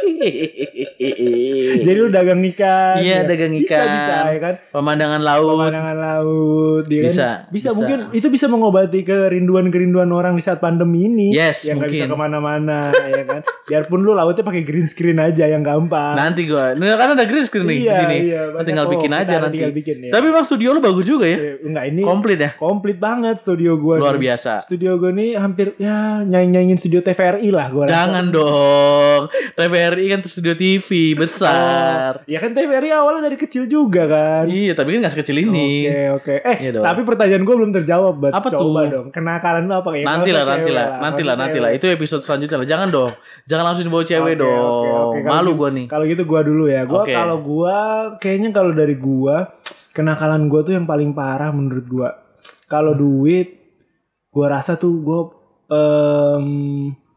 Jadi 1.87 1.99
lu 1.99 2.09
dagang 2.11 2.41
ikan. 2.55 3.01
Iya, 3.01 3.25
ya. 3.25 3.29
dagang 3.29 3.53
Bisa 3.55 3.67
ikan. 3.67 3.87
bisa 3.91 4.15
ya 4.33 4.39
kan. 4.41 4.55
Pemandangan 4.73 5.21
laut. 5.23 5.57
Pemandangan 5.59 5.97
laut. 5.97 6.85
ya 6.87 7.01
kan? 7.03 7.11
Bisa, 7.11 7.29
bisa. 7.51 7.51
bisa. 7.51 7.69
mungkin 7.75 7.99
itu 8.13 8.27
bisa 8.31 8.47
mengobati 8.47 9.01
kerinduan-kerinduan 9.03 10.11
orang 10.13 10.35
di 10.39 10.43
saat 10.43 10.59
pandemi 10.63 11.07
ini. 11.09 11.29
Yes, 11.35 11.67
yang 11.67 11.81
nggak 11.81 11.91
bisa 11.93 12.05
mungkin. 12.07 12.19
ke 12.19 12.23
mana-mana 12.29 12.79
ya 13.19 13.25
kan. 13.27 13.41
Biarpun 13.67 14.01
lu 14.07 14.15
lautnya 14.15 14.47
pakai 14.47 14.63
green 14.63 14.87
screen 14.87 15.19
aja 15.19 15.51
yang 15.51 15.67
gampang. 15.67 16.15
Nanti 16.15 16.47
gue, 16.47 16.67
ini 16.79 16.87
kan 16.95 17.19
ada 17.19 17.25
green 17.27 17.43
screen 17.43 17.67
nih 17.67 17.77
di 17.77 17.87
iya, 17.87 17.97
sini. 17.99 18.17
Iya, 18.31 18.41
tinggal 18.63 18.87
banyak. 18.87 18.95
bikin 18.99 19.11
Oh, 19.11 19.21
aja 19.21 19.35
nanti. 19.43 19.59
Tinggal 19.59 19.75
bikin, 19.75 19.97
ya. 20.07 20.11
Tapi 20.15 20.25
emang 20.31 20.47
studio 20.47 20.69
lu 20.71 20.81
bagus 20.81 21.07
juga 21.07 21.27
ya. 21.27 21.39
Eh, 21.39 21.67
enggak 21.67 21.85
ini 21.91 22.03
Komplit 22.07 22.39
ya. 22.39 22.51
komplit 22.55 22.99
banget 23.01 23.37
studio 23.43 23.75
gua. 23.75 23.99
Luar 23.99 24.17
nih. 24.17 24.31
biasa. 24.31 24.63
Studio 24.63 24.95
gue 25.03 25.11
nih 25.11 25.31
hampir 25.35 25.75
ya 25.83 26.23
nyanyi-nyanyiin 26.23 26.79
studio 26.79 27.01
TVRI 27.03 27.49
lah 27.51 27.67
gua 27.75 27.85
rasa. 27.91 27.95
Jangan 27.95 28.25
dong. 28.31 29.21
TVRI 29.59 29.96
kan 30.07 30.21
studio 30.23 30.53
TV 30.53 30.89
besar. 31.13 32.21
Oh, 32.21 32.29
ya 32.29 32.37
kan 32.37 32.51
TVRI 32.51 32.91
awalnya 32.91 33.25
dari 33.25 33.35
kecil 33.35 33.65
juga 33.65 34.05
kan. 34.05 34.45
Iya, 34.45 34.73
tapi 34.73 34.93
kan 34.93 35.03
gak 35.03 35.15
sekecil 35.15 35.41
ini. 35.41 35.87
Oke 35.87 36.01
oke. 36.13 36.35
Eh 36.43 36.57
Iya 36.61 36.71
dong. 36.75 36.85
tapi 36.85 37.01
pertanyaan 37.03 37.43
gue 37.43 37.55
belum 37.55 37.73
terjawab. 37.73 38.15
Bat. 38.19 38.33
Apa 38.33 38.49
Coba 38.49 38.81
tuh? 38.83 38.87
dong. 38.89 39.07
Kenakalan 39.11 39.65
lu 39.65 39.75
apa 39.75 39.89
kayak? 39.91 40.05
nanti 40.05 40.31
lah, 40.31 40.45
nanti 40.45 40.71
lah, 40.71 40.87
nanti 40.99 41.23
lah, 41.23 41.35
nanti 41.35 41.59
lah. 41.59 41.71
Itu 41.71 41.87
episode 41.87 42.21
selanjutnya 42.21 42.59
lah. 42.59 42.69
Jangan 42.69 42.89
dong. 42.89 43.13
Jangan 43.45 43.65
langsung 43.65 43.85
dibawa 43.85 44.03
cewek 44.03 44.35
Oke, 44.35 44.43
dong. 44.43 44.61
oke, 44.61 44.89
oke. 44.91 45.19
Kalau 45.21 45.33
Malu 45.33 45.49
gitu- 45.49 45.59
gua 45.59 45.69
nih. 45.73 45.87
Kalau 45.87 46.05
gitu 46.05 46.23
gua 46.25 46.41
dulu 46.41 46.65
ya. 46.67 46.83
Gua 46.85 47.01
Oke. 47.01 47.13
kalau 47.13 47.37
gua 47.39 47.77
kayaknya 48.19 48.51
kalau 48.51 48.71
dari 48.71 48.97
gua 48.97 49.37
kenakalan 49.91 50.47
gua 50.47 50.61
tuh 50.61 50.75
yang 50.75 50.85
paling 50.85 51.11
parah 51.11 51.49
menurut 51.51 51.87
gua. 51.87 52.09
Kalau 52.67 52.93
duit 52.93 53.57
gua 54.29 54.47
rasa 54.53 54.77
tuh 54.77 55.01
gua 55.01 55.21
em, 55.67 56.47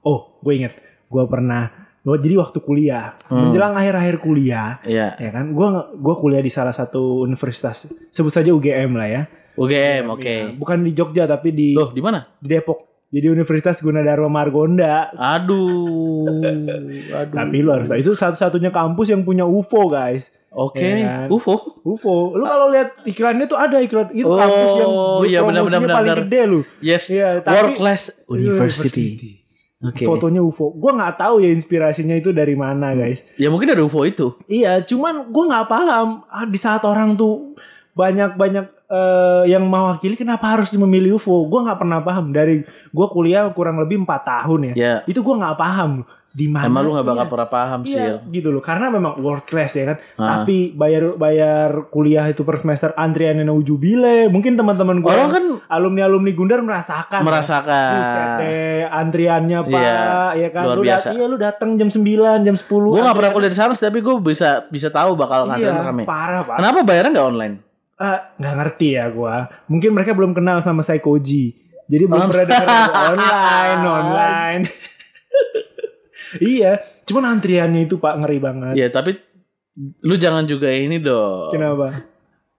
oh, 0.01 0.19
gue 0.39 0.53
inget. 0.53 0.73
Gua 1.05 1.25
pernah 1.25 1.78
jadi 2.15 2.39
waktu 2.39 2.57
kuliah, 2.57 3.19
Hmm. 3.27 3.45
menjelang 3.45 3.75
akhir-akhir 3.75 4.15
kuliah, 4.17 4.79
Iya. 4.81 5.13
ya 5.13 5.29
kan? 5.29 5.51
Gua 5.51 5.93
gua 5.93 6.15
kuliah 6.15 6.39
di 6.39 6.49
salah 6.49 6.71
satu 6.71 7.21
universitas, 7.21 7.85
sebut 8.07 8.31
saja 8.31 8.49
UGM 8.49 8.95
lah 8.95 9.05
ya. 9.05 9.21
UGM, 9.53 10.07
oke. 10.07 10.23
Ya, 10.23 10.49
bukan 10.49 10.81
di 10.81 10.95
Jogja 10.95 11.27
tapi 11.27 11.51
di, 11.51 11.75
Loh, 11.75 11.91
di 11.91 11.99
mana? 11.99 12.25
di 12.39 12.47
Depok. 12.47 12.87
Jadi 13.09 13.25
Universitas 13.27 13.81
Gunadarma 13.81 14.29
Margonda. 14.29 15.09
Aduh. 15.11 16.29
Aduh. 17.19 17.33
Tapi 17.33 17.57
lu 17.59 17.73
harus 17.73 17.89
itu 17.91 18.13
satu-satunya 18.13 18.69
kampus 18.69 19.09
yang 19.09 19.21
punya 19.21 19.43
UFO, 19.43 19.89
guys. 19.89 20.29
Oke, 20.49 20.81
Ya 20.81 21.25
kan? 21.25 21.27
UFO. 21.27 21.81
UFO. 21.83 22.33
Lu 22.33 22.41
kalau 22.41 22.69
lihat 22.69 23.01
iklannya 23.03 23.45
tuh 23.45 23.57
ada 23.57 23.77
iklan 23.77 24.09
itu 24.11 24.25
Oh, 24.25 24.33
kampus 24.33 24.71
yang 24.75 24.91
iya, 25.25 25.39
benar, 25.41 25.61
benar, 25.61 25.81
paling 25.83 26.13
benar. 26.13 26.19
gede 26.23 26.41
lu. 26.45 26.59
Yes. 26.79 27.09
Iya, 27.09 27.41
tapi- 27.41 27.53
World 27.55 27.75
Class 27.77 28.01
University. 28.25 29.41
Oke. 29.79 30.03
Fotonya 30.03 30.43
UFO. 30.43 30.75
Gua 30.75 30.91
nggak 30.91 31.23
tahu 31.23 31.39
ya 31.39 31.55
inspirasinya 31.55 32.11
itu 32.11 32.35
dari 32.35 32.51
mana, 32.51 32.91
Hmm. 32.91 32.99
guys. 32.99 33.23
Ya 33.39 33.47
mungkin 33.47 33.71
ada 33.71 33.79
UFO 33.79 34.03
itu. 34.03 34.35
Iya, 34.51 34.83
cuman 34.83 35.31
gua 35.31 35.43
nggak 35.47 35.67
paham 35.71 36.07
ah, 36.27 36.43
di 36.43 36.59
saat 36.59 36.83
orang 36.83 37.15
tuh 37.15 37.55
banyak-banyak 37.95 38.65
eh, 38.89 39.43
yang 39.53 39.63
mewakili 39.69 40.19
kenapa 40.19 40.51
harus 40.59 40.73
memilih 40.75 41.15
UFO. 41.15 41.47
Gua 41.47 41.63
nggak 41.63 41.79
pernah 41.79 41.99
paham 42.03 42.35
dari 42.35 42.67
gua 42.91 43.07
kuliah 43.07 43.47
kurang 43.55 43.79
lebih 43.79 44.03
empat 44.03 44.21
tahun 44.27 44.71
ya. 44.71 44.73
Ya. 44.75 44.93
Itu 45.07 45.23
gua 45.23 45.39
nggak 45.39 45.57
paham 45.57 46.03
di 46.39 46.47
mana. 46.47 46.63
Emang 46.63 46.81
lu 46.81 46.91
gak 46.93 47.03
bakal 47.03 47.19
iya. 47.19 47.29
pernah 47.29 47.49
paham 47.49 47.79
sih. 47.83 47.99
Iya 47.99 48.23
gitu 48.25 48.49
loh 48.49 48.61
karena 48.61 48.87
memang 48.87 49.19
world 49.19 49.43
class 49.43 49.75
ya 49.75 49.83
kan 49.85 49.97
Ah. 50.15 50.39
tapi 50.39 50.71
bayar 50.71 51.13
bayar 51.13 51.69
kuliah 51.87 52.23
itu 52.25 52.41
per 52.41 52.55
semester 52.57 52.95
antriannya 52.95 53.43
ujubile 53.45 54.27
mungkin 54.27 54.55
teman-teman 54.55 54.99
gue 54.99 55.09
Orang 55.09 55.27
kan 55.29 55.45
alumni 55.67 56.05
alumni 56.05 56.31
Gundar 56.31 56.61
merasakan 56.61 57.19
ya. 57.19 57.25
Merasakan. 57.25 57.91
deh, 58.37 58.81
antriannya 58.85 59.59
pak 59.61 59.75
Iya, 59.75 59.99
ya 60.37 60.49
kan 60.49 60.63
luar 60.63 60.75
lu 60.75 60.83
biasa. 60.85 61.05
dat- 61.05 61.13
iya 61.13 61.25
lu 61.25 61.35
datang 61.35 61.69
jam 61.75 61.89
9 61.89 62.07
jam 62.39 62.55
10 62.55 62.63
Gue 62.89 63.01
gak 63.01 63.17
pernah 63.17 63.31
kuliah 63.31 63.49
di 63.49 63.57
sana, 63.57 63.73
tapi 63.73 63.99
gue 63.99 64.15
bisa 64.21 64.49
bisa 64.65 64.87
tahu 64.87 65.13
bakal 65.13 65.43
iya 65.53 65.75
rame. 65.83 66.05
parah 66.05 66.41
pak 66.41 66.55
Kenapa 66.55 66.79
bayarnya 66.81 67.11
nggak 67.11 67.27
online? 67.27 67.55
Ah, 67.95 68.31
nggak 68.33 68.55
ngerti 68.55 68.87
ya 68.93 69.09
gua 69.09 69.35
mungkin 69.65 69.91
mereka 69.91 70.13
belum 70.13 70.31
kenal 70.31 70.61
sama 70.61 70.79
Psychoji 70.79 71.51
jadi 71.85 72.05
belum 72.05 72.21
Oh. 72.21 72.29
pernah 72.29 72.45
dengar 72.45 72.69
online 73.11 73.81
online 73.83 74.61
iya 76.39 76.77
cuman 77.03 77.25
antriannya 77.31 77.83
itu 77.83 77.97
pak 77.97 78.17
ngeri 78.17 78.37
banget 78.37 78.73
Ya 78.75 78.87
tapi 78.87 79.17
lu 79.99 80.13
jangan 80.13 80.43
juga 80.43 80.67
ini 80.67 80.97
dong. 80.97 81.49
kenapa 81.49 82.05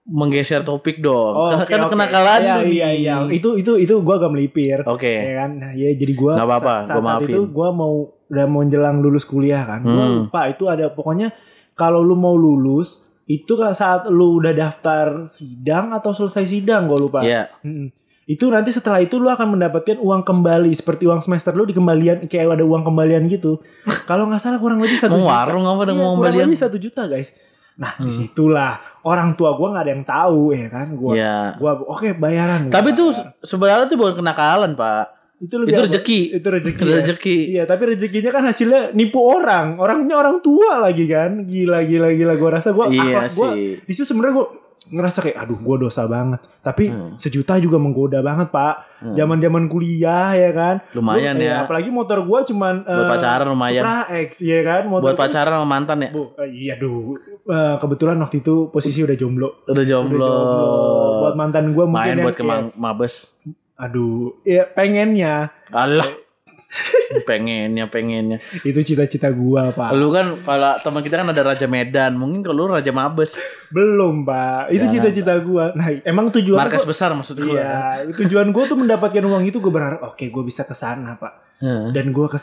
Menggeser 0.01 0.59
topik 0.61 0.97
dong. 0.97 1.31
Oh, 1.31 1.53
Karena 1.53 1.61
oke, 1.61 1.69
kan 1.69 1.79
oke. 1.79 1.91
kenakalan 1.93 2.39
iya, 2.41 2.55
iya 2.65 2.89
iya 2.91 3.15
itu 3.29 3.53
itu 3.55 3.77
itu 3.77 4.01
gua 4.01 4.17
agak 4.17 4.31
melipir 4.31 4.81
Oke. 4.83 5.13
ya 5.13 5.45
kan 5.45 5.51
nah, 5.55 5.71
ya 5.71 5.93
jadi 5.93 6.13
gua 6.13 6.33
Nggak 6.35 6.49
apa-apa, 6.49 6.73
sa- 6.75 6.87
saat, 6.89 6.95
gua 6.95 7.05
saat 7.05 7.21
itu 7.23 7.41
gua 7.47 7.69
mau 7.69 7.93
udah 8.25 8.45
mau 8.45 8.59
menjelang 8.59 8.97
lulus 8.97 9.23
kuliah 9.23 9.61
kan 9.61 9.79
gua 9.81 10.01
Hmm. 10.01 10.17
lupa 10.25 10.49
itu 10.49 10.65
ada 10.65 10.89
pokoknya 10.89 11.29
kalau 11.73 12.01
lu 12.01 12.17
mau 12.17 12.33
lulus 12.33 13.05
itu 13.23 13.53
saat 13.71 14.09
lu 14.09 14.41
udah 14.41 14.51
daftar 14.51 15.23
sidang 15.23 15.93
atau 15.93 16.11
selesai 16.11 16.49
sidang 16.49 16.89
gua 16.89 16.97
lupa 16.99 17.19
Iya. 17.21 17.53
Mm-mm. 17.61 17.93
Itu 18.23 18.45
nanti 18.47 18.69
setelah 18.69 18.97
itu 18.97 19.17
lu 19.17 19.27
akan 19.27 19.57
mendapatkan 19.57 19.97
uang 19.97 20.21
kembali 20.21 20.71
seperti 20.71 21.05
uang 21.05 21.19
semester 21.19 21.51
lu 21.51 21.63
dikembalian 21.63 22.25
kayak 22.25 22.53
ada 22.53 22.61
uang 22.61 22.83
kembalian 22.83 23.25
gitu 23.25 23.57
kalau 24.09 24.25
nggak 24.25 24.39
salah 24.39 24.57
kurang 24.57 24.77
lebih 24.77 24.95
satu 24.95 25.13
juta 25.13 25.25
warung 25.27 25.65
apa 25.65 25.73
Iya, 25.73 25.83
udah 25.83 25.95
mau 25.95 26.01
kurang 26.01 26.15
kembalian? 26.21 26.45
lebih 26.45 26.59
satu 26.59 26.77
juta 26.77 27.05
guys 27.05 27.33
Nah 27.71 27.97
Hmm. 27.97 28.05
di 28.05 28.11
situlah 28.11 28.77
orang 29.01 29.33
tua 29.33 29.55
gue 29.55 29.63
nggak 29.65 29.81
ada 29.81 29.91
yang 29.91 30.05
tahu 30.05 30.53
ya 30.53 30.67
kan. 30.67 30.91
Gue 30.91 31.17
Iya. 31.17 31.55
gua 31.55 31.71
oke 31.81 32.13
bayaran. 32.13 32.67
Gua 32.67 32.73
Tapi 32.77 32.89
bayar. 32.93 33.33
sebenarnya 33.41 33.87
tuh 33.87 33.97
bukan 33.97 34.15
kenakalan, 34.15 34.75
Pak. 34.75 35.05
itu 35.39 35.55
lebih 35.57 35.71
Itu 35.71 35.79
apa? 35.79 35.87
rezeki. 35.89 36.19
Itu 36.35 36.47
rezeki. 36.51 36.83
Ya. 36.85 36.93
rezeki. 36.93 37.37
Iya, 37.49 37.63
tapi 37.65 37.83
rezekinya 37.87 38.29
kan 38.29 38.43
hasilnya 38.45 38.93
nipu 38.93 39.17
orang. 39.17 39.79
Orangnya 39.79 40.13
orang 40.13 40.37
tua 40.37 40.77
lagi 40.77 41.09
kan. 41.09 41.47
Gila 41.47 41.81
gila 41.81 42.13
gila 42.13 42.33
gue 42.35 42.49
rasa 42.51 42.69
gue 42.69 42.85
Iya 42.91 43.01
akhlak 43.25 43.33
gue 43.33 43.49
di 43.81 43.91
situ 43.91 44.05
sebenarnya 44.05 44.35
gue 44.35 44.47
ngerasa 44.91 45.23
kayak 45.23 45.39
aduh 45.39 45.55
gue 45.55 45.75
dosa 45.81 46.03
banget. 46.03 46.43
Tapi 46.59 46.91
Hmm. 46.91 47.15
sejuta 47.15 47.55
juga 47.57 47.79
menggoda 47.79 48.19
banget, 48.19 48.51
Pak. 48.51 48.75
Hmm. 48.99 49.15
Zaman-zaman 49.15 49.65
kuliah 49.65 50.35
ya 50.35 50.51
kan. 50.51 50.75
Lumayan 50.91 51.33
Gua- 51.33 51.41
eh, 51.41 51.47
ya. 51.47 51.63
apalagi 51.63 51.89
motor 51.89 52.19
gue 52.21 52.39
cuman 52.45 52.83
Buat 52.83 52.99
eh, 52.99 53.09
pacaran 53.09 53.47
lumayan. 53.47 53.81
Supra 53.81 53.99
X 54.21 54.31
ya 54.41 54.59
kan. 54.61 54.81
Motor 54.85 55.03
Buat 55.07 55.17
pacaran 55.17 55.53
sama 55.55 55.65
mantan 55.65 55.97
ya. 56.01 56.09
Bu, 56.11 56.23
eh, 56.37 56.49
iya 56.51 56.73
duh. 56.75 57.15
Eh, 57.41 57.75
kebetulan 57.79 58.19
waktu 58.19 58.39
itu 58.39 58.67
posisi 58.67 58.99
udah 58.99 59.15
jomblo. 59.15 59.63
Udah 59.65 59.81
jomblo. 59.81 60.19
Udah 60.19 60.29
jomblo. 60.29 60.69
Buat 61.21 61.35
mantan 61.35 61.63
gue 61.71 61.85
mungkin 61.85 62.11
Main 62.13 62.21
buat 62.21 62.35
ke 62.35 62.43
kayak, 62.43 62.75
mabes. 62.75 63.15
aduh, 63.75 64.37
ya 64.43 64.67
pengennya 64.67 65.49
Allah. 65.67 66.05
Pengennya, 67.29 67.85
pengennya. 67.91 68.39
itu 68.63 68.79
cita-cita 68.81 69.27
gua, 69.31 69.75
Pak. 69.75 69.91
Lu 69.95 70.09
kan 70.11 70.39
kalau 70.43 70.73
teman 70.79 71.01
kita 71.03 71.19
kan 71.21 71.27
ada 71.29 71.41
Raja 71.43 71.67
Medan, 71.67 72.15
mungkin 72.15 72.41
kalau 72.41 72.67
lu 72.67 72.73
Raja 72.73 72.91
Mabes. 72.95 73.35
Belum, 73.75 74.23
Pak. 74.23 74.71
Itu 74.71 74.87
cita-cita 74.87 75.35
gua. 75.43 75.75
Nah, 75.75 75.91
emang 76.07 76.31
tujuan 76.31 76.63
Markas 76.63 76.87
gua, 76.87 76.91
besar 76.95 77.09
maksud 77.11 77.35
gua. 77.43 77.55
Iya, 77.59 77.75
tujuan 78.15 78.49
gua 78.55 78.63
tuh 78.67 78.77
mendapatkan 78.79 79.23
uang 79.23 79.43
itu 79.43 79.59
gua 79.59 79.73
berharap 79.73 80.01
oke, 80.15 80.23
gua 80.31 80.43
bisa 80.47 80.63
ke 80.63 80.75
sana, 80.75 81.19
Pak. 81.19 81.33
Heeh. 81.61 81.91
Dan 81.91 82.15
gua 82.15 82.31
ke 82.31 82.39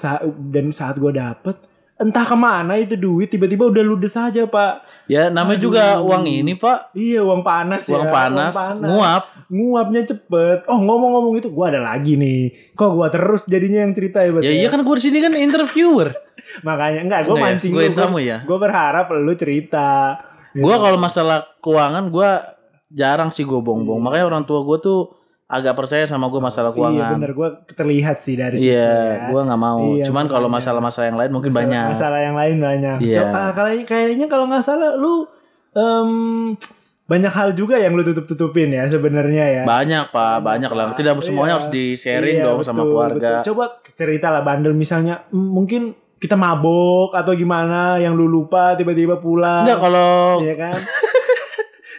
dan 0.53 0.71
saat 0.71 1.01
gua 1.01 1.11
dapet 1.11 1.57
entah 1.99 2.23
ke 2.23 2.37
mana 2.39 2.79
itu 2.79 2.95
duit 2.95 3.27
tiba-tiba 3.27 3.67
udah 3.67 3.83
ludes 3.83 4.15
aja, 4.15 4.47
Pak. 4.47 4.87
Ya 5.11 5.27
namanya 5.29 5.59
Aduh. 5.59 5.67
juga 5.67 5.83
uang 5.99 6.25
ini, 6.25 6.55
Pak. 6.55 6.95
Iya, 6.95 7.27
uang 7.27 7.43
panas 7.43 7.91
Uang 7.91 8.07
ya. 8.07 8.13
panas, 8.15 8.55
nguap. 8.79 9.25
Nguapnya 9.51 10.03
cepet. 10.07 10.63
Oh, 10.71 10.79
ngomong-ngomong 10.79 11.35
itu 11.37 11.51
gua 11.51 11.75
ada 11.75 11.83
lagi 11.83 12.15
nih. 12.15 12.73
Kok 12.73 12.91
gua 12.95 13.11
terus 13.11 13.45
jadinya 13.45 13.83
yang 13.83 13.93
cerita 13.93 14.23
ya, 14.23 14.31
Bat, 14.31 14.47
Ya 14.47 14.53
iya 14.55 14.69
kan 14.71 14.87
gua 14.87 14.95
di 14.95 15.05
sini 15.05 15.19
kan 15.19 15.35
interviewer. 15.35 16.15
Makanya 16.67 17.01
enggak, 17.03 17.21
gua 17.27 17.35
Enggak 17.35 17.43
ya? 17.43 17.47
mancing 17.51 17.73
Gua 17.75 17.81
lu. 17.83 17.87
yang 17.91 17.97
tamu 17.99 18.19
ya. 18.23 18.37
Gua 18.47 18.59
berharap 18.63 19.07
lu 19.11 19.35
cerita. 19.35 19.89
Gua 20.55 20.75
kalau 20.79 20.97
masalah 20.97 21.51
keuangan 21.59 22.09
gua 22.09 22.57
jarang 22.89 23.29
sih 23.29 23.43
gua 23.43 23.59
bongbong. 23.59 23.99
Makanya 23.99 24.25
orang 24.31 24.45
tua 24.47 24.63
gua 24.63 24.79
tuh 24.79 25.18
agak 25.49 25.75
percaya 25.75 26.05
sama 26.05 26.29
gua 26.29 26.45
masalah 26.45 26.71
Iya 26.71 26.77
keuangan. 26.77 27.13
bener 27.17 27.33
gue 27.33 27.49
terlihat 27.73 28.17
sih 28.19 28.37
dari 28.37 28.55
situ 28.55 28.69
Iya, 28.69 28.85
ya. 28.85 29.27
gua 29.29 29.41
nggak 29.43 29.57
mau. 29.59 29.97
Iya, 29.97 30.05
Cuman 30.05 30.25
kalau 30.25 30.45
makanya. 30.45 30.61
masalah-masalah 30.61 31.07
yang 31.09 31.19
lain 31.19 31.31
mungkin 31.33 31.51
masalah, 31.51 31.65
banyak. 31.65 31.87
Masalah 31.89 32.21
yang 32.21 32.37
lain 32.37 32.57
banyak. 32.59 32.97
Iya. 33.01 33.17
Coba, 33.19 33.33
ah, 33.35 33.51
kayaknya, 33.53 33.85
kayaknya 33.85 34.27
kalau 34.27 34.45
nggak 34.47 34.61
salah 34.63 34.91
lu 34.95 35.15
em, 35.71 36.11
banyak 37.05 37.33
hal 37.33 37.49
juga 37.53 37.77
yang 37.77 37.93
lu 37.93 38.05
tutup-tutupin 38.05 38.69
ya 38.69 38.85
sebenarnya 38.85 39.45
ya. 39.49 39.63
Banyak, 39.65 40.13
Pak, 40.13 40.37
banyak 40.39 40.69
lah. 40.69 40.93
Tidak 40.93 41.17
semuanya 41.19 41.47
Iya. 41.47 41.57
harus 41.57 41.69
di-sharing 41.71 42.37
Iya, 42.37 42.47
dong 42.47 42.61
sama 42.61 42.77
betul, 42.79 42.91
keluarga. 42.91 43.31
betul. 43.35 43.47
Coba 43.49 43.65
cerita 43.91 44.27
lah 44.29 44.43
bandel 44.43 44.73
misalnya 44.73 45.25
mungkin 45.31 45.97
kita 46.19 46.35
mabok 46.35 47.15
atau 47.15 47.33
gimana 47.33 47.97
yang 47.97 48.13
lu 48.13 48.27
lupa 48.27 48.75
tiba-tiba 48.75 49.17
pulang. 49.17 49.65
Enggak 49.65 49.81
kalau 49.81 50.43
Iya 50.43 50.55
kan? 50.59 50.77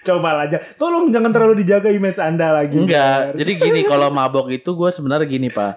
Coba 0.02 0.30
lah 0.34 0.44
aja. 0.46 0.58
Tolong 0.76 1.10
jangan 1.10 1.32
terlalu 1.32 1.62
dijaga 1.62 1.90
image 1.90 2.18
Anda 2.18 2.54
lagi. 2.54 2.76
enggak. 2.76 3.34
Ber. 3.34 3.38
Jadi 3.44 3.52
gini, 3.56 3.80
kalau 3.84 4.08
mabok 4.10 4.48
itu 4.50 4.70
gue 4.72 4.90
sebenarnya 4.90 5.26
gini, 5.26 5.48
Pak. 5.50 5.74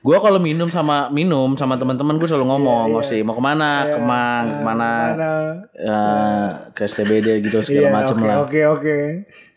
Gue 0.00 0.16
kalau 0.16 0.40
minum 0.40 0.64
sama 0.66 1.12
minum 1.12 1.52
sama 1.54 1.76
teman-teman 1.76 2.16
gue 2.16 2.24
selalu 2.24 2.48
ngomong, 2.48 2.88
Iya, 2.88 2.96
"Oh, 2.96 3.02
iya. 3.04 3.10
sih 3.10 3.20
mau 3.20 3.36
ke 3.36 3.42
mana? 3.44 3.84
Iya, 3.84 3.92
Kemang, 3.94 4.44
eh, 4.48 4.62
mana? 4.64 4.92
mana? 5.12 5.30
eh, 5.76 6.46
ke 6.72 6.84
CBD 6.88 7.44
gitu 7.44 7.60
segala 7.60 7.84
Iya, 7.84 7.92
macem 7.92 8.16
oke, 8.16 8.24
lah." 8.24 8.36
Oke, 8.40 8.60
oke. 8.64 8.98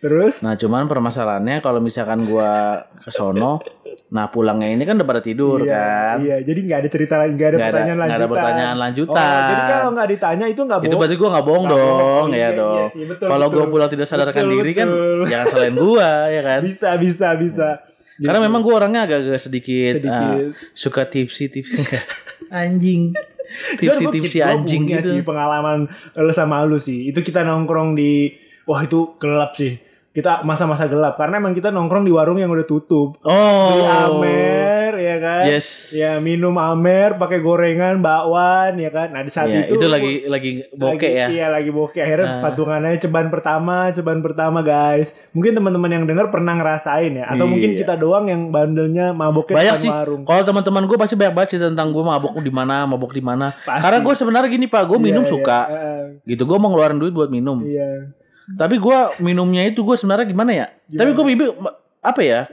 Terus? 0.04 0.44
Nah, 0.44 0.60
cuman 0.60 0.92
permasalahannya 0.92 1.64
kalau 1.64 1.80
misalkan 1.80 2.28
gua 2.28 2.84
ke 3.00 3.08
sono, 3.08 3.64
nah 4.14 4.30
pulangnya 4.30 4.70
ini 4.70 4.86
kan 4.86 4.94
udah 4.94 5.10
pada 5.10 5.20
tidur 5.20 5.66
iya, 5.66 5.74
kan. 5.74 6.16
Iya, 6.22 6.36
jadi 6.46 6.60
nggak 6.62 6.80
ada 6.80 6.90
cerita 6.92 7.16
lagi, 7.18 7.34
nggak 7.34 7.50
ada 7.50 7.58
ada, 7.58 7.66
pertanyaan 7.66 7.90
nggak 7.90 8.04
lanjutan. 8.06 8.22
ada 8.22 8.28
pertanyaan 8.30 8.78
lanjutan. 8.78 9.18
Oh, 9.18 9.42
jadi 9.44 9.64
kalau 9.68 9.90
nggak 9.90 10.08
ditanya 10.08 10.46
itu 10.46 10.62
nggak 10.62 10.78
itu 10.78 10.86
bohong. 10.86 11.00
berarti 11.02 11.16
gua 11.18 11.30
nggak 11.34 11.46
bohong 11.46 11.64
Nggak 11.66 11.74
dong, 11.76 11.98
bohong, 11.98 12.30
ya 12.30 12.38
iya, 12.38 12.50
dong. 12.54 12.78
iya 12.78 12.94
sih, 12.94 13.04
betul, 13.04 13.28
kalau 13.28 13.46
gua 13.48 13.58
betul. 13.58 13.72
pulang 13.74 13.90
tidak 13.90 14.06
sadarkan 14.06 14.34
Betul, 14.40 14.54
diri 14.54 14.72
kan, 14.72 14.88
betul. 14.88 15.18
jangan 15.26 15.46
salahin 15.50 15.76
gua 15.76 16.10
ya 16.30 16.42
kan. 16.42 16.60
Bisa, 16.62 16.90
bisa, 16.96 17.28
bisa. 17.36 17.68
Karena 18.16 18.40
memang 18.40 18.62
gua 18.62 18.74
orangnya 18.78 19.02
agak-agak 19.04 19.42
sedikit, 19.42 19.94
Sedikit. 19.98 20.14
ah, 20.14 20.54
suka 20.72 21.02
tipsi 21.04 21.44
tipsi 21.50 21.82
anjing. 22.54 23.02
Cuman 23.82 23.82
Tipsi 23.82 24.04
gua- 24.04 24.14
tipsi 24.14 24.38
gua 24.40 24.48
anjing 24.52 24.84
gitu. 24.88 25.10
sih 25.10 25.22
pengalaman 25.22 25.90
lu 26.16 26.30
sama 26.30 26.62
lu 26.62 26.78
sih. 26.78 27.06
Itu 27.08 27.22
kita 27.22 27.42
nongkrong 27.42 27.94
di 27.94 28.30
wah 28.64 28.82
itu 28.82 29.18
gelap 29.18 29.54
sih. 29.54 29.78
Kita 30.14 30.42
masa-masa 30.42 30.86
gelap 30.86 31.18
karena 31.18 31.38
emang 31.38 31.52
kita 31.52 31.68
nongkrong 31.68 32.06
di 32.06 32.14
warung 32.14 32.38
yang 32.38 32.48
udah 32.48 32.64
tutup. 32.64 33.18
Beli 33.18 33.34
Oh. 33.82 33.90
amer 33.90 34.94
ya 34.94 35.16
kan? 35.18 35.44
Yes. 35.44 35.90
Ya 35.92 36.18
minum 36.20 36.54
amer 36.54 37.18
pakai 37.18 37.40
gorengan 37.40 37.98
bakwan 37.98 38.78
ya 38.78 38.88
kan. 38.88 39.10
Nah 39.10 39.20
di 39.20 39.28
saat 39.28 39.50
Ya, 39.50 39.66
itu 39.66 39.74
itu 39.74 39.82
gua- 39.82 39.90
lagi 39.92 40.14
lagi 40.24 40.50
bokeh 40.72 40.94
lagi, 41.04 41.18
ya. 41.18 41.28
Iya 41.28 41.48
lagi 41.50 41.70
bokeh 41.70 41.98
akhirnya 42.00 42.28
Nah. 42.30 42.42
patungannya 42.42 42.94
ceban 42.96 43.28
pertama, 43.28 43.90
ceban 43.90 44.22
pertama 44.22 44.62
guys. 44.62 45.18
Mungkin 45.32 45.52
teman-teman 45.52 45.90
yang 45.92 46.06
dengar 46.06 46.30
pernah 46.30 46.54
ngerasain 46.54 47.10
ya 47.12 47.26
atau 47.26 47.44
Iya. 47.44 47.50
mungkin 47.50 47.72
kita 47.74 47.94
doang 47.96 48.26
yang 48.28 48.42
bandelnya 48.50 49.12
maboknya 49.12 49.58
banyak 49.58 49.78
sih 49.80 49.90
warung. 49.90 50.22
kalau 50.24 50.42
teman-teman 50.44 50.86
gue 50.86 50.94
pasti 50.96 51.16
banyak 51.16 51.34
banget 51.34 51.50
sih 51.50 51.60
tentang 51.60 51.90
gue 51.90 52.04
mabok 52.04 52.38
di 52.38 52.54
mana 52.54 52.86
mabok 52.86 53.12
di 53.12 53.20
mana 53.20 53.50
karena 53.66 53.98
gue 54.00 54.14
sebenarnya 54.14 54.46
gini 54.48 54.66
pak 54.68 54.86
gue 54.86 55.00
minum 55.02 55.22
iya, 55.22 55.32
suka 55.32 55.60
eh, 55.68 56.04
gitu 56.28 56.46
gue 56.46 56.54
mau 56.56 56.70
ngeluarin 56.70 56.96
duit 56.96 57.10
buat 57.12 57.28
minum 57.28 57.66
Iya. 57.66 58.14
tapi 58.62 58.76
gue 58.78 58.98
minumnya 59.20 59.64
itu 59.64 59.82
gue 59.82 59.96
sebenarnya 59.96 60.26
gimana 60.26 60.52
ya? 60.52 60.68
Tapi 60.90 61.12
gue 61.12 61.26
bibi 61.26 61.46
apa 62.00 62.20
ya? 62.20 62.44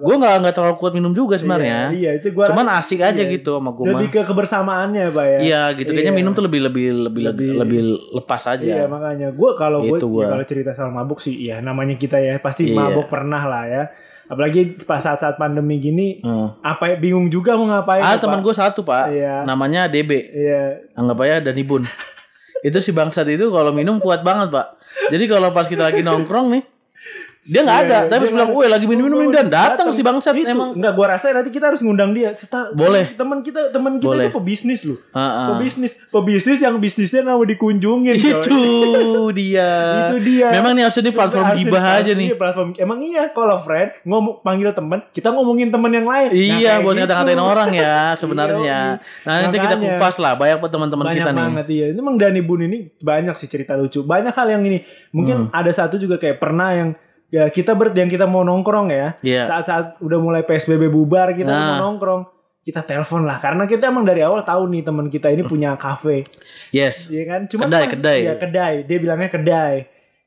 Gue 0.00 0.16
nggak 0.16 0.34
nggak 0.40 0.54
terlalu 0.54 0.74
kuat 0.76 0.92
minum 0.92 1.12
juga 1.12 1.36
sebenarnya. 1.36 1.92
Iya, 1.92 1.92
iya 1.92 2.10
itu 2.16 2.32
gua 2.32 2.48
cuman 2.48 2.64
asik 2.74 3.00
aja 3.00 3.20
iya. 3.20 3.28
gitu 3.30 3.52
sama 3.52 3.70
gue 3.70 3.84
Lebih 3.84 4.08
ke 4.08 4.20
kebersamaannya, 4.24 5.12
Pak 5.12 5.26
ya. 5.26 5.38
iya 5.38 5.62
gitu. 5.72 5.92
Kayaknya 5.92 6.08
Iya. 6.10 6.18
minum 6.18 6.32
tuh 6.32 6.40
lebih 6.42 6.60
lebih 6.62 6.86
lebih 7.04 7.22
lebih, 7.28 7.48
Lebih- 7.54 7.82
lepas 8.16 8.48
aja. 8.48 8.64
Iya 8.64 8.88
makanya. 8.88 9.28
Gue 9.30 9.52
kalau 9.52 9.84
gue 9.84 10.00
Gitu 10.00 10.08
gua. 10.08 10.32
kalau 10.32 10.44
cerita 10.44 10.72
soal 10.72 10.88
mabuk 10.88 11.20
sih 11.20 11.36
ya 11.36 11.60
namanya 11.60 11.94
kita 11.94 12.16
ya 12.16 12.40
pasti 12.40 12.64
Iya. 12.66 12.80
mabuk 12.80 13.12
pernah 13.12 13.40
lah 13.40 13.64
ya. 13.66 13.84
Apalagi 14.24 14.80
pas 14.88 15.04
saat-saat 15.04 15.36
pandemi 15.36 15.76
gini 15.76 16.24
Hmm. 16.24 16.56
apa 16.64 16.88
ya, 16.88 16.96
bingung 16.96 17.28
juga 17.28 17.60
mau 17.60 17.68
ngapain 17.68 18.00
ah 18.00 18.16
ya, 18.16 18.24
teman 18.24 18.40
gue 18.40 18.54
satu 18.56 18.80
pak. 18.80 19.12
Iya. 19.12 19.44
namanya 19.44 19.84
DB 19.84 20.32
iya. 20.32 20.80
Anggap 20.96 21.20
aja 21.20 21.44
Danibun 21.44 21.84
itu 22.64 22.78
si 22.80 22.90
bangsat 22.96 23.28
itu 23.28 23.52
kalau 23.52 23.76
minum 23.76 24.00
kuat 24.00 24.24
banget 24.24 24.48
pak. 24.48 24.80
Jadi 25.12 25.24
kalau 25.28 25.52
pas 25.52 25.68
kita 25.68 25.92
lagi 25.92 26.00
nongkrong 26.00 26.56
nih 26.56 26.64
dia 27.44 27.60
nggak 27.60 27.76
Iya, 27.76 27.84
ada 27.84 27.98
iya, 27.98 28.08
tapi 28.08 28.22
pas 28.22 28.32
bilang 28.32 28.50
weh 28.50 28.64
lagi 28.66 28.86
minum 28.86 29.04
minum 29.04 29.18
minum 29.20 29.32
dan 29.34 29.46
datang 29.46 29.88
si 29.88 30.00
bangsat 30.00 30.32
itu 30.32 30.48
emang 30.48 30.72
enggak 30.72 30.92
gue 30.92 31.06
rasa 31.06 31.28
nanti 31.30 31.50
kita 31.50 31.68
harus 31.68 31.78
ngundang 31.78 32.10
dia 32.10 32.32
Seta, 32.32 32.72
Boleh. 32.72 33.12
teman 33.12 33.38
kita 33.38 33.68
teman 33.68 33.96
kita 33.96 34.08
Boleh. 34.10 34.26
itu 34.26 34.34
pebisnis 34.34 34.80
loh 34.82 34.96
Heeh. 35.10 35.46
pebisnis 35.50 35.92
pebisnis 36.08 36.58
yang 36.58 36.74
bisnisnya 36.78 37.20
nggak 37.22 37.36
mau 37.36 37.44
dikunjungin 37.44 38.14
coy. 38.14 38.32
itu 38.32 38.60
dia 39.38 39.70
itu 40.06 40.16
dia 40.22 40.48
memang 40.52 40.72
nih 40.72 40.82
harusnya 40.82 41.12
platform 41.12 41.46
gibah 41.54 41.84
aja 41.84 42.12
nih 42.12 42.26
Iya, 42.26 42.36
platform 42.36 42.68
emang 42.76 42.98
iya 43.02 43.24
kalau 43.28 43.60
friend 43.60 43.92
ngomong 44.02 44.40
panggil 44.40 44.72
temen 44.72 45.04
kita 45.10 45.28
ngomongin 45.28 45.68
temen 45.68 45.90
yang 45.90 46.06
lain 46.06 46.22
Nah, 46.26 46.40
Iya, 46.40 46.56
kayak 46.70 46.80
buat 46.80 46.90
gitu. 46.90 47.00
ngata-ngatain 47.04 47.42
orang 47.42 47.70
ya 47.70 47.96
sebenarnya. 48.20 48.56
Iya, 48.56 48.80
Nah, 49.22 49.34
nanti 49.42 49.56
kita 49.58 49.76
kupas 49.76 50.16
lah 50.16 50.32
banyak 50.34 50.58
teman-teman 50.64 51.06
kita 51.12 51.28
nih. 51.28 51.36
banget 51.38 51.66
iya 51.68 51.84
ini 51.88 51.98
emang 51.98 52.16
Dani 52.16 52.40
Bun 52.40 52.60
ini 52.62 52.88
banyak 52.96 53.34
sih 53.34 53.46
cerita 53.46 53.74
lucu 53.74 54.00
banyak 54.00 54.32
hal 54.32 54.48
yang 54.48 54.62
ini 54.62 54.80
mungkin 55.10 55.36
Hmm. 55.44 55.50
ada 55.52 55.68
satu 55.68 55.96
juga 55.96 56.16
kayak 56.16 56.38
pernah 56.38 56.72
yang 56.72 56.90
ya 57.28 57.48
kita 57.48 57.72
ber 57.72 57.90
yang 57.92 58.06
kita 58.06 58.24
mau 58.24 58.42
nongkrong 58.42 58.88
ya 58.88 59.16
Iya. 59.20 59.44
saat-saat 59.46 59.98
udah 60.00 60.18
mulai 60.18 60.42
PSBB 60.42 60.88
bubar 60.88 61.32
kita 61.32 61.48
Nah. 61.48 61.78
mau 61.78 61.90
nongkrong 61.90 62.22
kita 62.60 62.80
telepon 62.80 63.22
lah 63.22 63.36
karena 63.38 63.64
kita 63.64 63.88
emang 63.88 64.02
dari 64.02 64.24
awal 64.24 64.40
tahu 64.40 64.68
nih 64.68 64.82
teman 64.82 65.06
kita 65.08 65.28
ini 65.28 65.44
punya 65.44 65.76
kafe 65.76 66.24
Yes. 66.70 67.08
ya 67.08 67.24
kan 67.24 67.44
cuma 67.44 67.68
Kedai, 67.68 67.86
kedai. 67.88 68.18
ya 68.24 68.34
kedai 68.34 68.74
dia 68.84 68.98
bilangnya 68.98 69.28
kedai 69.28 69.74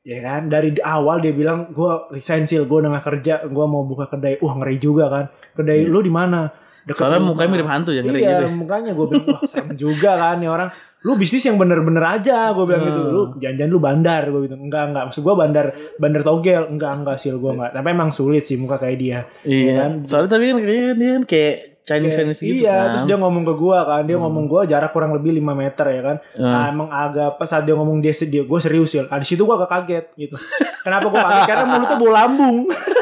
ya 0.00 0.18
kan 0.22 0.46
dari 0.46 0.72
awal 0.80 1.18
dia 1.18 1.34
bilang 1.34 1.68
gua 1.70 2.06
resign 2.08 2.46
sil 2.46 2.64
gue 2.64 2.78
udah 2.78 2.96
gak 2.96 3.06
kerja 3.10 3.44
gua 3.46 3.66
mau 3.66 3.82
buka 3.82 4.06
kedai 4.08 4.38
wah 4.38 4.54
ngeri 4.54 4.78
juga 4.78 5.10
kan 5.10 5.24
kedai 5.52 5.84
lu 5.84 5.98
di 5.98 6.08
mana 6.08 6.48
Deket. 6.78 7.04
Soalnya 7.04 7.20
mukanya 7.20 7.50
mirip 7.52 7.68
hantu 7.68 7.90
ya 7.92 8.00
ngeri 8.00 8.20
iya, 8.24 8.40
gitu. 8.40 8.64
mukanya 8.64 8.96
gue 8.96 9.06
bilang 9.12 9.26
wah 9.28 9.42
serem 9.44 9.76
juga 9.76 10.16
kan 10.16 10.40
nih 10.40 10.48
orang. 10.48 10.72
Lu 11.00 11.14
bisnis 11.14 11.42
yang 11.42 11.54
bener-bener 11.54 12.02
aja 12.02 12.50
gue 12.50 12.64
bilang 12.64 12.82
gitu. 12.82 13.00
Hmm. 13.00 13.10
Lu 13.10 13.22
jangan-jangan 13.36 13.70
lu 13.70 13.78
bandar 13.78 14.22
gue 14.26 14.40
bilang. 14.42 14.60
Enggak 14.60 14.84
enggak 14.88 15.04
maksud 15.06 15.22
gue 15.22 15.34
bandar 15.34 15.66
bandar 15.94 16.22
togel. 16.22 16.62
Enggak 16.66 16.92
enggak 16.96 17.16
sih 17.16 17.30
gue 17.30 17.52
enggak. 17.52 17.70
Tapi 17.70 17.88
emang 17.88 18.10
sulit 18.10 18.42
sih 18.42 18.54
muka 18.54 18.76
kayak 18.76 18.98
dia. 18.98 19.20
Iya. 19.42 19.74
kan? 19.78 19.92
Soalnya 20.02 20.30
tapi 20.30 20.44
kan 20.46 20.56
dia 20.60 21.10
kan 21.14 21.24
kayak 21.24 21.56
Chinese 21.80 22.12
Kayak- 22.12 22.16
Chinese 22.20 22.40
gitu 22.42 22.52
iya, 22.60 22.76
kan. 22.76 22.88
terus 22.92 23.04
dia 23.08 23.16
ngomong 23.16 23.44
ke 23.48 23.54
gua 23.56 23.78
kan, 23.82 24.04
dia 24.04 24.20
Hmm. 24.20 24.28
ngomong 24.28 24.44
gua 24.44 24.68
jarak 24.68 24.92
kurang 24.92 25.16
lebih 25.16 25.32
5 25.32 25.56
meter 25.56 25.86
ya 25.88 26.00
kan. 26.04 26.16
Hmm. 26.36 26.44
Ah, 26.44 26.66
emang 26.68 26.88
agak 26.92 27.40
pas 27.40 27.48
saat 27.48 27.64
dia 27.64 27.72
ngomong 27.72 28.04
dia 28.04 28.12
sedih, 28.12 28.44
gua 28.44 28.60
serius 28.60 28.92
ya. 28.92 29.08
Ah, 29.08 29.16
di 29.16 29.24
situ 29.24 29.40
gua 29.40 29.56
agak 29.56 29.72
kaget 29.72 30.04
gitu. 30.20 30.36
Kenapa 30.84 31.08
gua 31.08 31.22
kaget? 31.22 31.48
Karena 31.48 31.64
mulutnya 31.64 31.96
bau 31.96 32.12
lambung. 32.12 32.56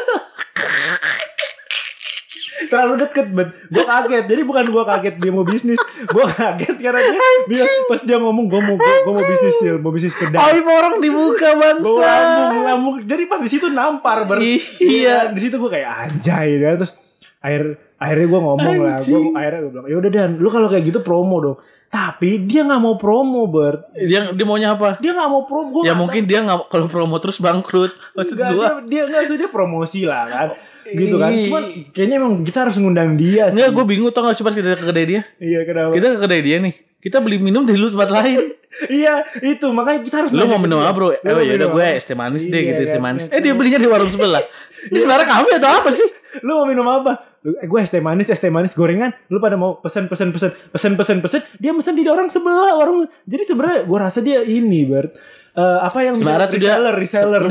terlalu 2.77 2.95
deket 3.09 3.27
bet 3.33 3.49
gue 3.73 3.85
kaget. 3.89 4.25
Jadi 4.29 4.43
bukan 4.45 4.65
gue 4.69 4.85
kaget 4.85 5.15
dia 5.17 5.33
mau 5.33 5.49
bisnis. 5.49 5.81
Gue 6.05 6.25
kaget 6.29 6.77
karena 6.77 7.01
dia, 7.01 7.21
dia 7.49 7.65
pas 7.89 8.01
dia 8.05 8.21
ngomong 8.21 8.45
gue 8.53 8.61
mau 8.61 8.77
gue 8.77 9.13
mau 9.17 9.25
bisnis 9.25 9.55
sil. 9.65 9.77
Mau 9.81 9.93
bisnis 9.97 10.13
kedai 10.13 10.37
Aib 10.37 10.69
orang 10.69 11.01
dibuka 11.01 11.57
gue 11.57 11.61
bangsa. 11.65 12.05
lambung 12.05 12.65
lambung 12.69 12.95
jadi 13.09 13.25
pas 13.25 13.41
di 13.41 13.49
situ 13.49 13.73
nampar 13.73 14.29
ber. 14.29 14.37
Iya. 14.45 15.33
di 15.33 15.41
situ 15.41 15.57
gue 15.57 15.71
kayak 15.73 15.89
anjay 15.89 16.61
ya 16.61 16.77
terus 16.77 16.93
akhir 17.41 17.81
akhirnya 17.97 18.27
gue 18.29 18.41
ngomong 18.45 18.77
lah. 18.85 18.99
Gue 19.01 19.33
akhirnya 19.33 19.61
gue 19.65 19.73
bilang 19.73 19.87
ya 19.89 19.97
udah 19.97 20.11
dan. 20.13 20.31
Lu 20.37 20.53
kalau 20.53 20.69
kayak 20.69 20.85
gitu 20.85 21.01
promo 21.01 21.41
dong 21.41 21.59
tapi 21.87 22.43
dia 22.45 22.67
nggak 22.67 22.83
mau 22.83 22.99
promo 22.99 23.47
Bert 23.47 23.89
Dia 23.95 24.35
dia 24.35 24.45
maunya 24.45 24.75
apa? 24.75 24.99
dia 24.99 25.15
nggak 25.15 25.31
mau 25.31 25.47
promo 25.47 25.71
Gua 25.71 25.83
Ya 25.87 25.95
nggak 25.95 26.01
mungkin 26.03 26.23
dia 26.27 26.43
nggak 26.43 26.67
kalau 26.67 26.87
promo 26.91 27.17
terus 27.23 27.39
bangkrut. 27.39 27.95
Maksud 28.19 28.37
Enggak, 28.37 28.51
gua. 28.53 28.67
dia 28.85 29.03
dia 29.07 29.23
enggak 29.23 29.39
dia 29.39 29.51
promosi 29.51 30.01
lah 30.03 30.23
kan. 30.27 30.49
Gitu 30.87 31.15
kan. 31.19 31.31
Cuman 31.47 31.63
kayaknya 31.95 32.17
emang 32.19 32.33
kita 32.43 32.59
harus 32.67 32.77
ngundang 32.79 33.15
dia 33.15 33.51
sih. 33.51 33.59
Enggak, 33.59 33.71
gue 33.75 33.85
bingung 33.87 34.11
tau 34.11 34.27
gak 34.27 34.35
sih 34.39 34.45
pas 34.47 34.55
kita 34.55 34.75
ke 34.75 34.87
kedai 34.87 35.07
dia. 35.07 35.23
Iya 35.39 35.61
kenapa? 35.67 35.91
Kita 35.95 36.07
ke 36.15 36.19
kedai 36.27 36.41
dia 36.43 36.57
nih. 36.63 36.75
Kita 36.97 37.23
beli 37.23 37.39
minum 37.39 37.63
di 37.63 37.79
lu 37.79 37.87
tempat 37.87 38.11
lain. 38.11 38.39
iya, 38.91 39.23
itu 39.39 39.67
makanya 39.71 40.01
kita 40.03 40.17
harus 40.27 40.31
Lu 40.35 40.43
mau 40.51 40.59
minum 40.59 40.83
apa 40.83 40.91
bro? 40.91 41.15
Eh 41.15 41.23
mau 41.23 41.39
ya 41.39 41.55
udah 41.55 41.69
gue 41.71 41.87
es 41.97 42.03
teh 42.03 42.19
manis 42.19 42.51
deh 42.51 42.59
Iya, 42.59 42.69
gitu 42.75 42.83
es 42.83 42.91
teh 42.91 42.99
kan. 42.99 43.05
manis. 43.07 43.25
Eh 43.31 43.39
dia 43.39 43.55
belinya 43.55 43.79
di 43.79 43.87
warung 43.87 44.11
sebelah. 44.11 44.43
Ini 44.91 44.99
sebenarnya 45.03 45.27
kafe 45.27 45.51
atau 45.59 45.71
apa 45.71 45.91
sih? 45.95 46.09
Lu 46.43 46.53
mau 46.55 46.67
minum 46.67 46.85
apa? 46.85 47.39
Lu, 47.41 47.55
eh, 47.55 47.65
gue 47.65 47.79
es 47.79 47.89
teh 47.89 48.01
manis, 48.01 48.27
es 48.27 48.37
teh 48.37 48.51
manis 48.51 48.73
gorengan. 48.73 49.15
Lu 49.29 49.39
pada 49.39 49.55
mau 49.55 49.79
pesen 49.79 50.09
pesen 50.09 50.33
pesen 50.33 50.51
pesen 50.69 50.93
pesen 50.97 51.19
pesen. 51.21 51.41
Dia 51.57 51.73
pesen 51.73 51.95
di 51.95 52.03
orang 52.05 52.27
sebelah 52.27 52.75
warung. 52.75 53.07
Jadi 53.23 53.43
sebenarnya 53.45 53.79
gue 53.85 53.99
rasa 53.99 54.19
dia 54.21 54.41
ini 54.41 54.85
Bert. 54.85 55.15
Eh, 55.57 55.79
apa 55.81 55.99
yang 56.01 56.13
Sebenarnya 56.13 56.49
tuh 56.49 56.61
dia- 56.61 56.77
reseller, 56.77 56.95
reseller 56.95 57.43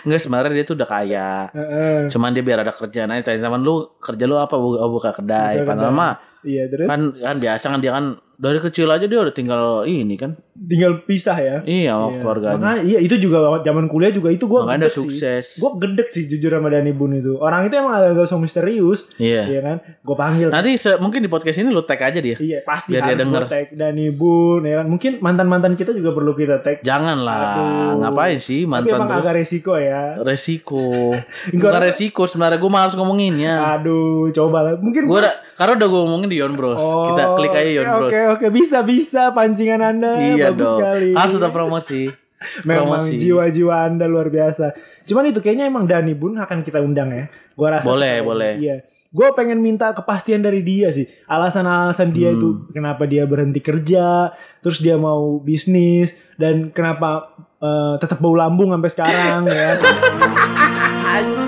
Enggak, 0.00 0.20
sebenarnya 0.20 0.52
dia 0.54 0.64
tuh 0.64 0.76
udah 0.80 0.88
kaya. 0.88 1.30
Heeh. 1.52 2.08
Cuman 2.08 2.32
dia 2.32 2.40
biar 2.40 2.64
ada 2.64 2.72
kerjaan 2.72 3.12
aja 3.12 3.22
tanya 3.22 3.46
teman 3.46 3.60
lu 3.60 3.84
kerja 4.00 4.24
lu 4.24 4.40
apa 4.40 4.56
buka, 4.56 4.86
buka 4.88 5.10
kedai. 5.12 5.60
Buka 5.60 5.76
Padahal 5.76 5.92
mah 5.92 6.14
Iya, 6.40 6.72
terus 6.72 6.88
kan 6.88 7.12
kan 7.12 7.36
biasa 7.36 7.64
kan 7.68 7.80
dia 7.84 7.92
kan 7.92 8.16
dari 8.40 8.56
kecil 8.58 8.88
aja 8.88 9.04
dia 9.04 9.20
udah 9.20 9.30
tinggal 9.30 9.62
ini 9.84 10.16
kan. 10.16 10.32
tinggal 10.60 11.00
pisah 11.02 11.36
ya. 11.36 11.56
Iya 11.62 11.92
sama 11.94 12.04
Iya. 12.06 12.18
keluarganya. 12.20 12.54
Makanya 12.54 12.80
iya 12.82 12.98
itu 13.00 13.16
juga 13.16 13.38
zaman 13.58 13.84
kuliah 13.86 14.08
juga 14.08 14.28
itu 14.28 14.44
gue 14.44 14.60
Makanya 14.60 14.80
udah 14.82 14.92
sukses. 14.92 15.56
Gue 15.56 15.70
gedek 15.78 16.08
sih 16.08 16.24
jujur 16.24 16.50
sama 16.50 16.68
Dani 16.68 16.92
Bun 16.92 17.12
itu. 17.12 17.36
Orang 17.36 17.64
itu 17.64 17.74
emang 17.74 17.96
agak 17.96 18.24
so 18.24 18.36
misterius, 18.36 19.08
Iya. 19.16 19.44
iya 19.46 19.60
kan? 19.62 19.76
Gue 19.98 20.12
panggil. 20.14 20.48
Nanti 20.48 20.72
mungkin 20.96 21.20
di 21.20 21.28
podcast 21.28 21.56
ini 21.56 21.68
lu 21.68 21.80
tag 21.80 21.96
aja 21.98 22.16
dia. 22.18 22.36
iya 22.36 22.60
pasti 22.60 22.92
biar 22.92 23.02
dia 23.02 23.08
harus 23.10 23.20
denger. 23.22 23.42
gua 23.42 23.48
tag 23.50 23.66
Dani 23.72 24.06
Bun, 24.10 24.60
ya 24.62 24.74
kan? 24.76 24.86
Mungkin 24.86 25.12
mantan 25.20 25.46
mantan 25.46 25.72
kita 25.74 25.92
juga 25.92 26.12
perlu 26.12 26.32
kita 26.32 26.60
tag. 26.60 26.80
Jangan 26.80 27.18
lah, 27.20 27.56
ngapain 27.98 28.36
sih 28.36 28.62
Tapi 28.62 28.70
mantan 28.70 28.96
emang 28.96 29.08
terus? 29.10 29.22
agak 29.22 29.34
resiko 29.36 29.72
ya. 29.74 30.02
resiko. 30.20 30.84
Enggak. 31.56 31.80
Resiko 31.82 32.22
sebenarnya 32.24 32.56
gue 32.56 32.70
malas 32.70 32.92
ngomonginnya. 32.92 33.76
Aduh, 33.76 34.28
coba 34.30 34.60
lah. 34.62 34.74
Mungkin 34.76 35.08
Gue 35.08 35.24
karena 35.56 35.72
udah 35.74 35.88
gue 35.88 36.00
ngomongin 36.00 36.28
di 36.28 36.36
Yon 36.36 36.52
Bros. 36.52 36.76
Oh, 36.78 37.08
Kita 37.08 37.32
klik 37.34 37.52
aja 37.52 37.70
Yon 37.70 37.84
oke, 37.84 37.96
Bros. 37.96 38.10
Oke, 38.12 38.20
oke, 38.30 38.46
bisa 38.48 38.80
bisa 38.80 39.30
pancingan 39.30 39.80
Anda 39.80 40.10
Iya 40.18 40.50
bagus 40.50 40.62
dong. 40.64 40.78
sekali. 40.78 41.08
Harus 41.12 41.32
tetap 41.34 41.52
promosi. 41.52 42.02
Memang 42.68 42.96
promosi. 42.96 43.14
jiwa-jiwa 43.16 43.74
Anda 43.84 44.04
luar 44.04 44.28
biasa. 44.28 44.72
Cuman 45.02 45.28
itu 45.28 45.38
kayaknya 45.38 45.66
emang 45.66 45.84
Dani 45.84 46.12
Bun 46.12 46.36
akan 46.36 46.60
kita 46.60 46.78
undang 46.78 47.10
ya. 47.10 47.28
Gua 47.52 47.74
rasa 47.74 47.86
Boleh, 47.86 48.16
sekali. 48.16 48.26
boleh. 48.26 48.52
Iya. 48.56 48.76
Gue 49.10 49.26
pengen 49.34 49.58
minta 49.58 49.90
kepastian 49.90 50.38
dari 50.38 50.62
dia 50.62 50.88
sih. 50.88 51.02
Alasan-alasan 51.26 52.10
dia 52.10 52.30
Hmm. 52.30 52.38
itu 52.38 52.48
kenapa 52.70 53.04
dia 53.04 53.26
berhenti 53.26 53.58
kerja, 53.58 54.30
terus 54.58 54.78
dia 54.78 54.94
mau 54.94 55.36
bisnis 55.36 56.10
dan 56.36 56.70
kenapa 56.70 57.34
eh, 57.58 57.94
tetap 57.98 58.16
bau 58.18 58.32
lambung 58.32 58.70
sampai 58.70 58.88
sekarang 58.88 59.42
ya. 59.44 59.76